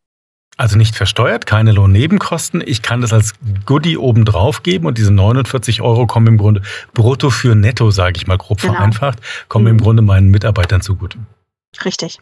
Also 0.55 0.77
nicht 0.77 0.95
versteuert, 0.95 1.45
keine 1.47 1.71
Lohnnebenkosten. 1.71 2.63
Ich 2.65 2.83
kann 2.83 3.01
das 3.01 3.11
als 3.11 3.33
Goodie 3.65 3.97
obendrauf 3.97 4.61
geben 4.61 4.85
und 4.85 4.97
diese 4.97 5.11
49 5.11 5.81
Euro 5.81 6.05
kommen 6.05 6.27
im 6.27 6.37
Grunde 6.37 6.61
brutto 6.93 7.31
für 7.31 7.55
netto, 7.55 7.89
sage 7.89 8.17
ich 8.17 8.27
mal 8.27 8.37
grob 8.37 8.61
genau. 8.61 8.73
vereinfacht, 8.73 9.19
kommen 9.49 9.65
mhm. 9.65 9.71
im 9.71 9.81
Grunde 9.81 10.03
meinen 10.03 10.29
Mitarbeitern 10.29 10.81
zugute. 10.81 11.17
Richtig. 11.83 12.19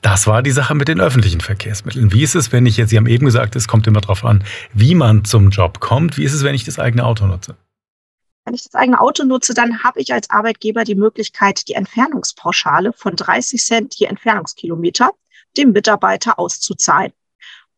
Das 0.00 0.26
war 0.26 0.42
die 0.42 0.50
Sache 0.50 0.74
mit 0.74 0.88
den 0.88 1.00
öffentlichen 1.00 1.42
Verkehrsmitteln. 1.42 2.12
Wie 2.12 2.22
ist 2.22 2.34
es, 2.34 2.52
wenn 2.52 2.64
ich 2.64 2.78
jetzt, 2.78 2.88
Sie 2.88 2.96
haben 2.96 3.06
eben 3.06 3.26
gesagt, 3.26 3.54
es 3.56 3.68
kommt 3.68 3.86
immer 3.86 4.00
darauf 4.00 4.24
an, 4.24 4.42
wie 4.72 4.94
man 4.94 5.26
zum 5.26 5.50
Job 5.50 5.80
kommt. 5.80 6.16
Wie 6.16 6.24
ist 6.24 6.32
es, 6.32 6.42
wenn 6.42 6.54
ich 6.54 6.64
das 6.64 6.78
eigene 6.78 7.04
Auto 7.04 7.26
nutze? 7.26 7.56
Wenn 8.46 8.54
ich 8.54 8.64
das 8.64 8.74
eigene 8.74 9.00
Auto 9.00 9.24
nutze, 9.24 9.52
dann 9.52 9.84
habe 9.84 10.00
ich 10.00 10.12
als 10.12 10.30
Arbeitgeber 10.30 10.84
die 10.84 10.94
Möglichkeit, 10.94 11.68
die 11.68 11.74
Entfernungspauschale 11.74 12.94
von 12.94 13.16
30 13.16 13.62
Cent 13.62 13.94
je 13.94 14.06
Entfernungskilometer 14.06 15.10
dem 15.56 15.72
Mitarbeiter 15.72 16.38
auszuzahlen. 16.38 17.12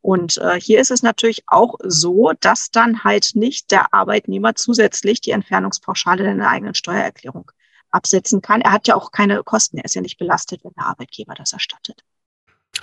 Und 0.06 0.38
äh, 0.38 0.60
hier 0.60 0.80
ist 0.80 0.92
es 0.92 1.02
natürlich 1.02 1.42
auch 1.48 1.74
so, 1.82 2.30
dass 2.38 2.70
dann 2.70 3.02
halt 3.02 3.32
nicht 3.34 3.72
der 3.72 3.92
Arbeitnehmer 3.92 4.54
zusätzlich 4.54 5.20
die 5.20 5.32
Entfernungspauschale 5.32 6.30
in 6.30 6.38
der 6.38 6.48
eigenen 6.48 6.74
Steuererklärung 6.74 7.50
absetzen 7.90 8.40
kann. 8.40 8.60
Er 8.60 8.70
hat 8.70 8.86
ja 8.86 8.94
auch 8.94 9.10
keine 9.10 9.42
Kosten, 9.42 9.78
er 9.78 9.84
ist 9.84 9.96
ja 9.96 10.02
nicht 10.02 10.16
belastet, 10.16 10.60
wenn 10.62 10.70
der 10.76 10.86
Arbeitgeber 10.86 11.34
das 11.34 11.52
erstattet. 11.52 12.04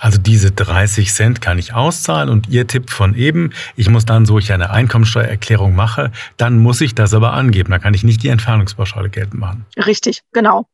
Also 0.00 0.18
diese 0.18 0.50
30 0.52 1.14
Cent 1.14 1.40
kann 1.40 1.58
ich 1.58 1.72
auszahlen 1.72 2.28
und 2.28 2.50
Ihr 2.50 2.66
Tipp 2.66 2.90
von 2.90 3.14
eben, 3.14 3.54
ich 3.74 3.88
muss 3.88 4.04
dann, 4.04 4.26
so 4.26 4.38
ich 4.38 4.52
eine 4.52 4.68
Einkommensteuererklärung 4.68 5.74
mache, 5.74 6.12
dann 6.36 6.58
muss 6.58 6.82
ich 6.82 6.94
das 6.94 7.14
aber 7.14 7.32
angeben. 7.32 7.70
Da 7.70 7.78
kann 7.78 7.94
ich 7.94 8.04
nicht 8.04 8.22
die 8.22 8.28
Entfernungspauschale 8.28 9.08
geltend 9.08 9.40
machen. 9.40 9.64
Richtig, 9.78 10.24
genau. 10.32 10.66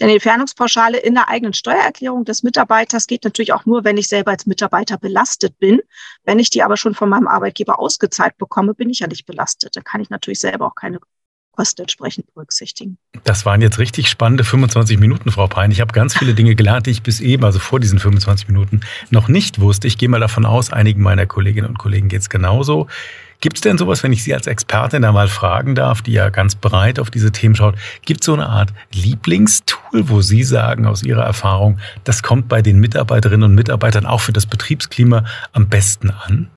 Denn 0.00 0.08
die 0.08 0.14
Entfernungspauschale 0.14 0.98
in 0.98 1.14
der 1.14 1.28
eigenen 1.28 1.54
Steuererklärung 1.54 2.24
des 2.24 2.42
Mitarbeiters 2.42 3.06
geht 3.06 3.24
natürlich 3.24 3.52
auch 3.52 3.66
nur, 3.66 3.84
wenn 3.84 3.96
ich 3.96 4.08
selber 4.08 4.30
als 4.30 4.46
Mitarbeiter 4.46 4.98
belastet 4.98 5.58
bin. 5.58 5.80
Wenn 6.24 6.38
ich 6.38 6.50
die 6.50 6.62
aber 6.62 6.76
schon 6.76 6.94
von 6.94 7.08
meinem 7.08 7.26
Arbeitgeber 7.26 7.78
ausgezahlt 7.78 8.36
bekomme, 8.38 8.74
bin 8.74 8.90
ich 8.90 9.00
ja 9.00 9.06
nicht 9.06 9.26
belastet. 9.26 9.76
Da 9.76 9.80
kann 9.80 10.00
ich 10.00 10.10
natürlich 10.10 10.40
selber 10.40 10.66
auch 10.66 10.74
keine 10.74 10.98
Kosten 11.58 11.82
entsprechend 11.82 12.32
berücksichtigen. 12.34 12.98
Das 13.24 13.44
waren 13.44 13.60
jetzt 13.60 13.80
richtig 13.80 14.08
spannende 14.08 14.44
25 14.44 15.00
Minuten, 15.00 15.32
Frau 15.32 15.48
Pein. 15.48 15.72
Ich 15.72 15.80
habe 15.80 15.92
ganz 15.92 16.16
viele 16.16 16.34
Dinge 16.34 16.54
gelernt, 16.54 16.86
die 16.86 16.92
ich 16.92 17.02
bis 17.02 17.18
eben, 17.18 17.44
also 17.44 17.58
vor 17.58 17.80
diesen 17.80 17.98
25 17.98 18.46
Minuten, 18.46 18.82
noch 19.10 19.26
nicht 19.26 19.60
wusste. 19.60 19.88
Ich 19.88 19.98
gehe 19.98 20.08
mal 20.08 20.20
davon 20.20 20.46
aus, 20.46 20.72
einigen 20.72 21.02
meiner 21.02 21.26
Kolleginnen 21.26 21.66
und 21.66 21.78
Kollegen 21.78 22.08
geht 22.08 22.20
es 22.20 22.30
genauso. 22.30 22.86
Gibt 23.40 23.56
es 23.56 23.60
denn 23.60 23.78
sowas, 23.78 24.02
wenn 24.02 24.12
ich 24.12 24.24
Sie 24.24 24.34
als 24.34 24.48
Expertin 24.48 25.02
da 25.02 25.12
mal 25.12 25.28
fragen 25.28 25.76
darf, 25.76 26.02
die 26.02 26.12
ja 26.12 26.28
ganz 26.28 26.56
breit 26.56 26.98
auf 26.98 27.10
diese 27.10 27.30
Themen 27.30 27.54
schaut, 27.54 27.76
gibt 28.04 28.22
es 28.22 28.26
so 28.26 28.34
eine 28.34 28.48
Art 28.48 28.72
Lieblingstool, 28.92 30.08
wo 30.08 30.20
Sie 30.22 30.42
sagen 30.42 30.86
aus 30.86 31.04
Ihrer 31.04 31.22
Erfahrung, 31.22 31.78
das 32.02 32.24
kommt 32.24 32.48
bei 32.48 32.62
den 32.62 32.80
Mitarbeiterinnen 32.80 33.44
und 33.44 33.54
Mitarbeitern 33.54 34.06
auch 34.06 34.22
für 34.22 34.32
das 34.32 34.46
Betriebsklima 34.46 35.24
am 35.52 35.68
besten 35.68 36.10
an? 36.10 36.50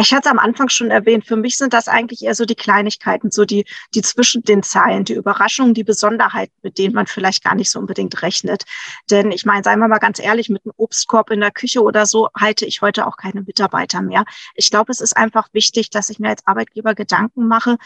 Ich 0.00 0.14
hatte 0.14 0.28
es 0.28 0.32
am 0.32 0.38
Anfang 0.38 0.70
schon 0.70 0.90
erwähnt, 0.90 1.26
für 1.26 1.36
mich 1.36 1.58
sind 1.58 1.74
das 1.74 1.86
eigentlich 1.86 2.22
eher 2.22 2.34
so 2.34 2.46
die 2.46 2.54
Kleinigkeiten, 2.54 3.30
so 3.30 3.44
die, 3.44 3.66
die 3.94 4.00
zwischen 4.00 4.42
den 4.42 4.62
Zeilen, 4.62 5.04
die 5.04 5.12
Überraschungen, 5.12 5.74
die 5.74 5.84
Besonderheiten, 5.84 6.54
mit 6.62 6.78
denen 6.78 6.94
man 6.94 7.06
vielleicht 7.06 7.44
gar 7.44 7.54
nicht 7.54 7.70
so 7.70 7.78
unbedingt 7.78 8.22
rechnet. 8.22 8.64
Denn 9.10 9.30
ich 9.30 9.44
meine, 9.44 9.62
seien 9.62 9.78
wir 9.78 9.88
mal 9.88 9.98
ganz 9.98 10.18
ehrlich, 10.18 10.48
mit 10.48 10.64
einem 10.64 10.72
Obstkorb 10.78 11.30
in 11.30 11.40
der 11.40 11.50
Küche 11.50 11.82
oder 11.82 12.06
so 12.06 12.30
halte 12.34 12.64
ich 12.64 12.80
heute 12.80 13.06
auch 13.06 13.18
keine 13.18 13.42
Mitarbeiter 13.42 14.00
mehr. 14.00 14.24
Ich 14.54 14.70
glaube, 14.70 14.90
es 14.90 15.02
ist 15.02 15.16
einfach 15.18 15.48
wichtig, 15.52 15.90
dass 15.90 16.08
ich 16.08 16.18
mir 16.18 16.30
als 16.30 16.46
Arbeitgeber 16.46 16.94
Gedanken 16.94 17.46
mache, 17.46 17.76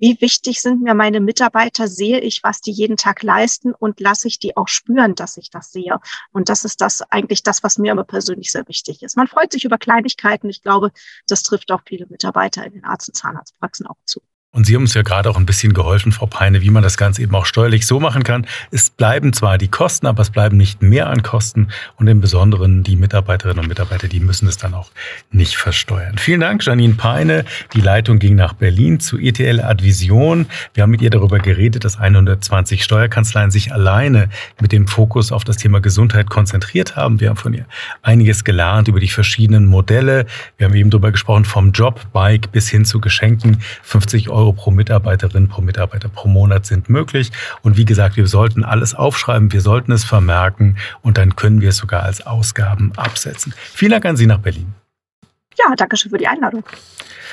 wie 0.00 0.20
wichtig 0.20 0.60
sind 0.62 0.82
mir 0.82 0.94
meine 0.94 1.20
Mitarbeiter, 1.20 1.86
sehe 1.86 2.20
ich, 2.20 2.42
was 2.42 2.60
die 2.60 2.72
jeden 2.72 2.96
Tag 2.96 3.22
leisten 3.22 3.72
und 3.72 4.00
lasse 4.00 4.28
ich 4.28 4.38
die 4.38 4.56
auch 4.56 4.68
spüren, 4.68 5.14
dass 5.14 5.36
ich 5.36 5.50
das 5.50 5.72
sehe. 5.72 6.00
Und 6.32 6.48
das 6.48 6.64
ist 6.64 6.80
das 6.80 7.02
eigentlich 7.02 7.42
das, 7.42 7.62
was 7.62 7.78
mir 7.78 7.92
immer 7.92 8.04
persönlich 8.04 8.50
sehr 8.50 8.66
wichtig 8.66 9.02
ist. 9.02 9.16
Man 9.16 9.28
freut 9.28 9.52
sich 9.52 9.64
über 9.64 9.78
Kleinigkeiten. 9.78 10.48
Ich 10.48 10.62
glaube, 10.62 10.90
das 11.28 11.42
trifft 11.42 11.70
auch 11.70 11.82
viele 11.86 12.06
Mitarbeiter 12.06 12.64
in 12.64 12.72
den 12.72 12.84
Arzt- 12.84 13.08
und 13.08 13.14
Zahnarztpraxen 13.14 13.86
auch 13.86 13.98
zu. 14.04 14.20
Und 14.52 14.66
Sie 14.66 14.74
haben 14.74 14.82
uns 14.82 14.94
ja 14.94 15.02
gerade 15.02 15.30
auch 15.30 15.36
ein 15.36 15.46
bisschen 15.46 15.74
geholfen, 15.74 16.10
Frau 16.10 16.26
Peine, 16.26 16.60
wie 16.60 16.70
man 16.70 16.82
das 16.82 16.96
Ganze 16.96 17.22
eben 17.22 17.32
auch 17.36 17.46
steuerlich 17.46 17.86
so 17.86 18.00
machen 18.00 18.24
kann. 18.24 18.48
Es 18.72 18.90
bleiben 18.90 19.32
zwar 19.32 19.58
die 19.58 19.68
Kosten, 19.68 20.08
aber 20.08 20.22
es 20.22 20.30
bleiben 20.30 20.56
nicht 20.56 20.82
mehr 20.82 21.08
an 21.08 21.22
Kosten. 21.22 21.68
Und 21.94 22.08
im 22.08 22.20
Besonderen 22.20 22.82
die 22.82 22.96
Mitarbeiterinnen 22.96 23.60
und 23.60 23.68
Mitarbeiter, 23.68 24.08
die 24.08 24.18
müssen 24.18 24.48
es 24.48 24.56
dann 24.56 24.74
auch 24.74 24.90
nicht 25.30 25.54
versteuern. 25.54 26.18
Vielen 26.18 26.40
Dank, 26.40 26.66
Janine 26.66 26.94
Peine. 26.94 27.44
Die 27.74 27.80
Leitung 27.80 28.18
ging 28.18 28.34
nach 28.34 28.54
Berlin 28.54 28.98
zu 28.98 29.18
ETL 29.18 29.60
Advision. 29.60 30.46
Wir 30.74 30.82
haben 30.82 30.90
mit 30.90 31.00
ihr 31.00 31.10
darüber 31.10 31.38
geredet, 31.38 31.84
dass 31.84 32.00
120 32.00 32.82
Steuerkanzleien 32.82 33.52
sich 33.52 33.72
alleine 33.72 34.30
mit 34.60 34.72
dem 34.72 34.88
Fokus 34.88 35.30
auf 35.30 35.44
das 35.44 35.58
Thema 35.58 35.80
Gesundheit 35.80 36.28
konzentriert 36.28 36.96
haben. 36.96 37.20
Wir 37.20 37.28
haben 37.28 37.36
von 37.36 37.54
ihr 37.54 37.66
einiges 38.02 38.42
gelernt 38.42 38.88
über 38.88 38.98
die 38.98 39.10
verschiedenen 39.10 39.66
Modelle. 39.66 40.26
Wir 40.58 40.66
haben 40.66 40.74
eben 40.74 40.90
darüber 40.90 41.12
gesprochen, 41.12 41.44
vom 41.44 41.70
Jobbike 41.70 42.48
bis 42.50 42.68
hin 42.68 42.84
zu 42.84 43.00
Geschenken. 43.00 43.58
50 43.84 44.28
Euro 44.28 44.39
Euro 44.40 44.52
pro 44.52 44.70
Mitarbeiterin, 44.70 45.48
pro 45.48 45.60
Mitarbeiter 45.60 46.08
pro 46.08 46.28
Monat 46.28 46.64
sind 46.64 46.88
möglich. 46.88 47.30
Und 47.62 47.76
wie 47.76 47.84
gesagt, 47.84 48.16
wir 48.16 48.26
sollten 48.26 48.64
alles 48.64 48.94
aufschreiben, 48.94 49.52
wir 49.52 49.60
sollten 49.60 49.92
es 49.92 50.04
vermerken 50.04 50.76
und 51.02 51.18
dann 51.18 51.36
können 51.36 51.60
wir 51.60 51.68
es 51.68 51.76
sogar 51.76 52.02
als 52.04 52.26
Ausgaben 52.26 52.92
absetzen. 52.96 53.52
Vielen 53.56 53.92
Dank 53.92 54.06
an 54.06 54.16
Sie 54.16 54.26
nach 54.26 54.38
Berlin. 54.38 54.74
Ja, 55.58 55.74
danke 55.76 55.96
schön 55.96 56.10
für 56.10 56.18
die 56.18 56.26
Einladung. 56.26 56.64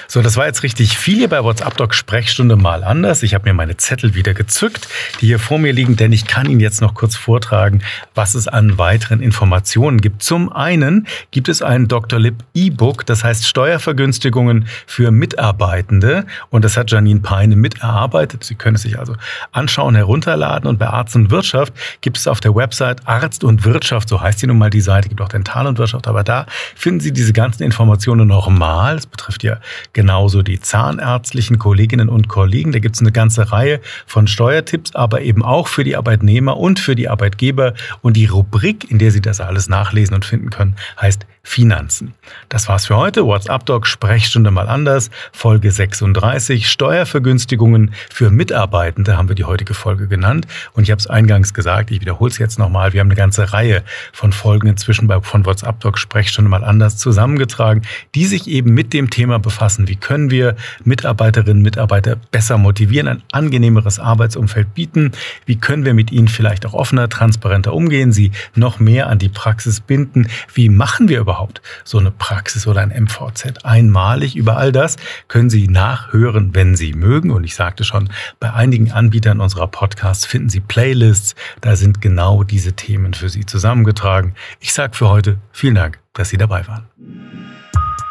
So, 0.07 0.21
das 0.21 0.37
war 0.37 0.45
jetzt 0.45 0.63
richtig 0.63 0.97
viel 0.97 1.17
hier 1.17 1.27
bei 1.27 1.43
WhatsApp 1.43 1.75
Doc 1.77 1.93
Sprechstunde 1.93 2.55
mal 2.55 2.83
anders. 2.83 3.23
Ich 3.23 3.33
habe 3.33 3.49
mir 3.49 3.53
meine 3.53 3.77
Zettel 3.77 4.15
wieder 4.15 4.33
gezückt, 4.33 4.87
die 5.19 5.27
hier 5.27 5.39
vor 5.39 5.59
mir 5.59 5.73
liegen, 5.73 5.95
denn 5.95 6.13
ich 6.13 6.25
kann 6.25 6.49
Ihnen 6.49 6.59
jetzt 6.59 6.81
noch 6.81 6.93
kurz 6.93 7.15
vortragen, 7.15 7.81
was 8.15 8.35
es 8.35 8.47
an 8.47 8.77
weiteren 8.77 9.21
Informationen 9.21 9.99
gibt. 9.99 10.23
Zum 10.23 10.51
einen 10.51 11.07
gibt 11.31 11.49
es 11.49 11.61
ein 11.61 11.87
Dr. 11.87 12.19
Lip 12.19 12.35
E-Book, 12.53 13.05
das 13.05 13.23
heißt 13.23 13.47
Steuervergünstigungen 13.47 14.67
für 14.85 15.11
Mitarbeitende 15.11 16.25
und 16.49 16.63
das 16.63 16.77
hat 16.77 16.91
Janine 16.91 17.19
Peine 17.19 17.55
miterarbeitet. 17.55 18.43
Sie 18.43 18.55
können 18.55 18.75
es 18.75 18.83
sich 18.83 18.99
also 18.99 19.15
anschauen, 19.51 19.95
herunterladen 19.95 20.69
und 20.69 20.79
bei 20.79 20.87
Arzt 20.87 21.15
und 21.15 21.31
Wirtschaft 21.31 21.73
gibt 22.01 22.17
es 22.17 22.27
auf 22.27 22.39
der 22.39 22.55
Website 22.55 23.07
Arzt 23.07 23.43
und 23.43 23.65
Wirtschaft, 23.65 24.09
so 24.09 24.21
heißt 24.21 24.39
sie 24.39 24.47
nun 24.47 24.57
mal 24.57 24.69
die 24.69 24.81
Seite, 24.81 25.09
gibt 25.09 25.21
auch 25.21 25.29
Dental 25.29 25.67
und 25.67 25.77
Wirtschaft, 25.77 26.07
aber 26.07 26.23
da 26.23 26.45
finden 26.75 26.99
Sie 26.99 27.11
diese 27.11 27.33
ganzen 27.33 27.63
Informationen 27.63 28.27
nochmal. 28.27 28.95
Das 28.95 29.05
betrifft 29.05 29.43
ja 29.43 29.57
genauso 29.93 30.41
die 30.41 30.59
zahnärztlichen 30.59 31.59
Kolleginnen 31.59 32.09
und 32.09 32.27
Kollegen. 32.27 32.71
Da 32.71 32.79
gibt 32.79 32.95
es 32.95 33.01
eine 33.01 33.11
ganze 33.11 33.51
Reihe 33.51 33.79
von 34.05 34.27
Steuertipps, 34.27 34.95
aber 34.95 35.21
eben 35.21 35.43
auch 35.43 35.67
für 35.67 35.83
die 35.83 35.95
Arbeitnehmer 35.95 36.57
und 36.57 36.79
für 36.79 36.95
die 36.95 37.09
Arbeitgeber. 37.09 37.73
Und 38.01 38.17
die 38.17 38.25
Rubrik, 38.25 38.89
in 38.89 38.99
der 38.99 39.11
Sie 39.11 39.21
das 39.21 39.41
alles 39.41 39.69
nachlesen 39.69 40.15
und 40.15 40.25
finden 40.25 40.49
können, 40.49 40.75
heißt 41.01 41.25
Finanzen. 41.47 42.13
Das 42.49 42.67
war's 42.67 42.87
für 42.87 42.97
heute. 42.97 43.25
WhatsApp 43.25 43.65
Doc 43.65 43.87
Sprechstunde 43.87 44.51
mal 44.51 44.67
anders. 44.67 45.09
Folge 45.31 45.71
36. 45.71 46.69
Steuervergünstigungen 46.69 47.93
für 48.11 48.31
Mitarbeitende 48.31 49.15
haben 49.15 49.29
wir 49.29 49.35
die 49.35 49.45
heutige 49.45 49.73
Folge 49.73 50.09
genannt. 50.09 50.45
Und 50.73 50.83
ich 50.83 50.91
habe 50.91 50.99
es 50.99 51.07
eingangs 51.07 51.53
gesagt, 51.53 51.89
ich 51.89 52.01
wiederhole 52.01 52.29
es 52.29 52.37
jetzt 52.37 52.59
nochmal. 52.59 52.91
Wir 52.91 52.99
haben 52.99 53.07
eine 53.07 53.15
ganze 53.15 53.53
Reihe 53.53 53.83
von 54.11 54.33
Folgen 54.33 54.67
inzwischen 54.67 55.07
bei, 55.07 55.21
von 55.21 55.45
WhatsApp 55.45 55.79
Doc 55.79 55.97
Sprechstunde 55.97 56.51
mal 56.51 56.65
anders 56.65 56.97
zusammengetragen, 56.97 57.83
die 58.13 58.25
sich 58.25 58.47
eben 58.47 58.73
mit 58.73 58.91
dem 58.91 59.09
Thema 59.09 59.39
befassen. 59.39 59.56
Wie 59.87 59.95
können 59.95 60.29
wir 60.29 60.55
Mitarbeiterinnen 60.83 61.57
und 61.57 61.63
Mitarbeiter 61.63 62.15
besser 62.31 62.57
motivieren, 62.57 63.07
ein 63.07 63.23
angenehmeres 63.31 63.99
Arbeitsumfeld 63.99 64.73
bieten? 64.73 65.11
Wie 65.45 65.55
können 65.55 65.85
wir 65.85 65.93
mit 65.93 66.11
ihnen 66.11 66.27
vielleicht 66.27 66.65
auch 66.65 66.73
offener, 66.73 67.09
transparenter 67.09 67.73
umgehen, 67.73 68.11
sie 68.11 68.31
noch 68.55 68.79
mehr 68.79 69.07
an 69.07 69.19
die 69.19 69.29
Praxis 69.29 69.79
binden? 69.79 70.27
Wie 70.53 70.69
machen 70.69 71.09
wir 71.09 71.19
überhaupt 71.19 71.61
so 71.83 71.97
eine 71.97 72.11
Praxis 72.11 72.67
oder 72.67 72.81
ein 72.81 72.89
MVZ 72.89 73.65
einmalig. 73.65 74.35
Über 74.35 74.57
all 74.57 74.71
das 74.71 74.97
können 75.27 75.49
Sie 75.49 75.67
nachhören, 75.67 76.53
wenn 76.53 76.75
Sie 76.75 76.93
mögen. 76.93 77.31
Und 77.31 77.43
ich 77.43 77.55
sagte 77.55 77.83
schon, 77.83 78.09
bei 78.39 78.53
einigen 78.53 78.91
Anbietern 78.91 79.39
unserer 79.39 79.67
Podcasts 79.67 80.25
finden 80.25 80.49
Sie 80.49 80.59
Playlists. 80.59 81.35
Da 81.61 81.75
sind 81.75 82.01
genau 82.01 82.43
diese 82.43 82.73
Themen 82.73 83.13
für 83.13 83.29
Sie 83.29 83.45
zusammengetragen. 83.45 84.35
Ich 84.59 84.73
sage 84.73 84.95
für 84.95 85.09
heute 85.09 85.37
vielen 85.51 85.75
Dank, 85.75 85.99
dass 86.13 86.29
Sie 86.29 86.37
dabei 86.37 86.67
waren. 86.67 86.85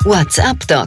WhatsApp 0.04 0.66
Doc. 0.68 0.87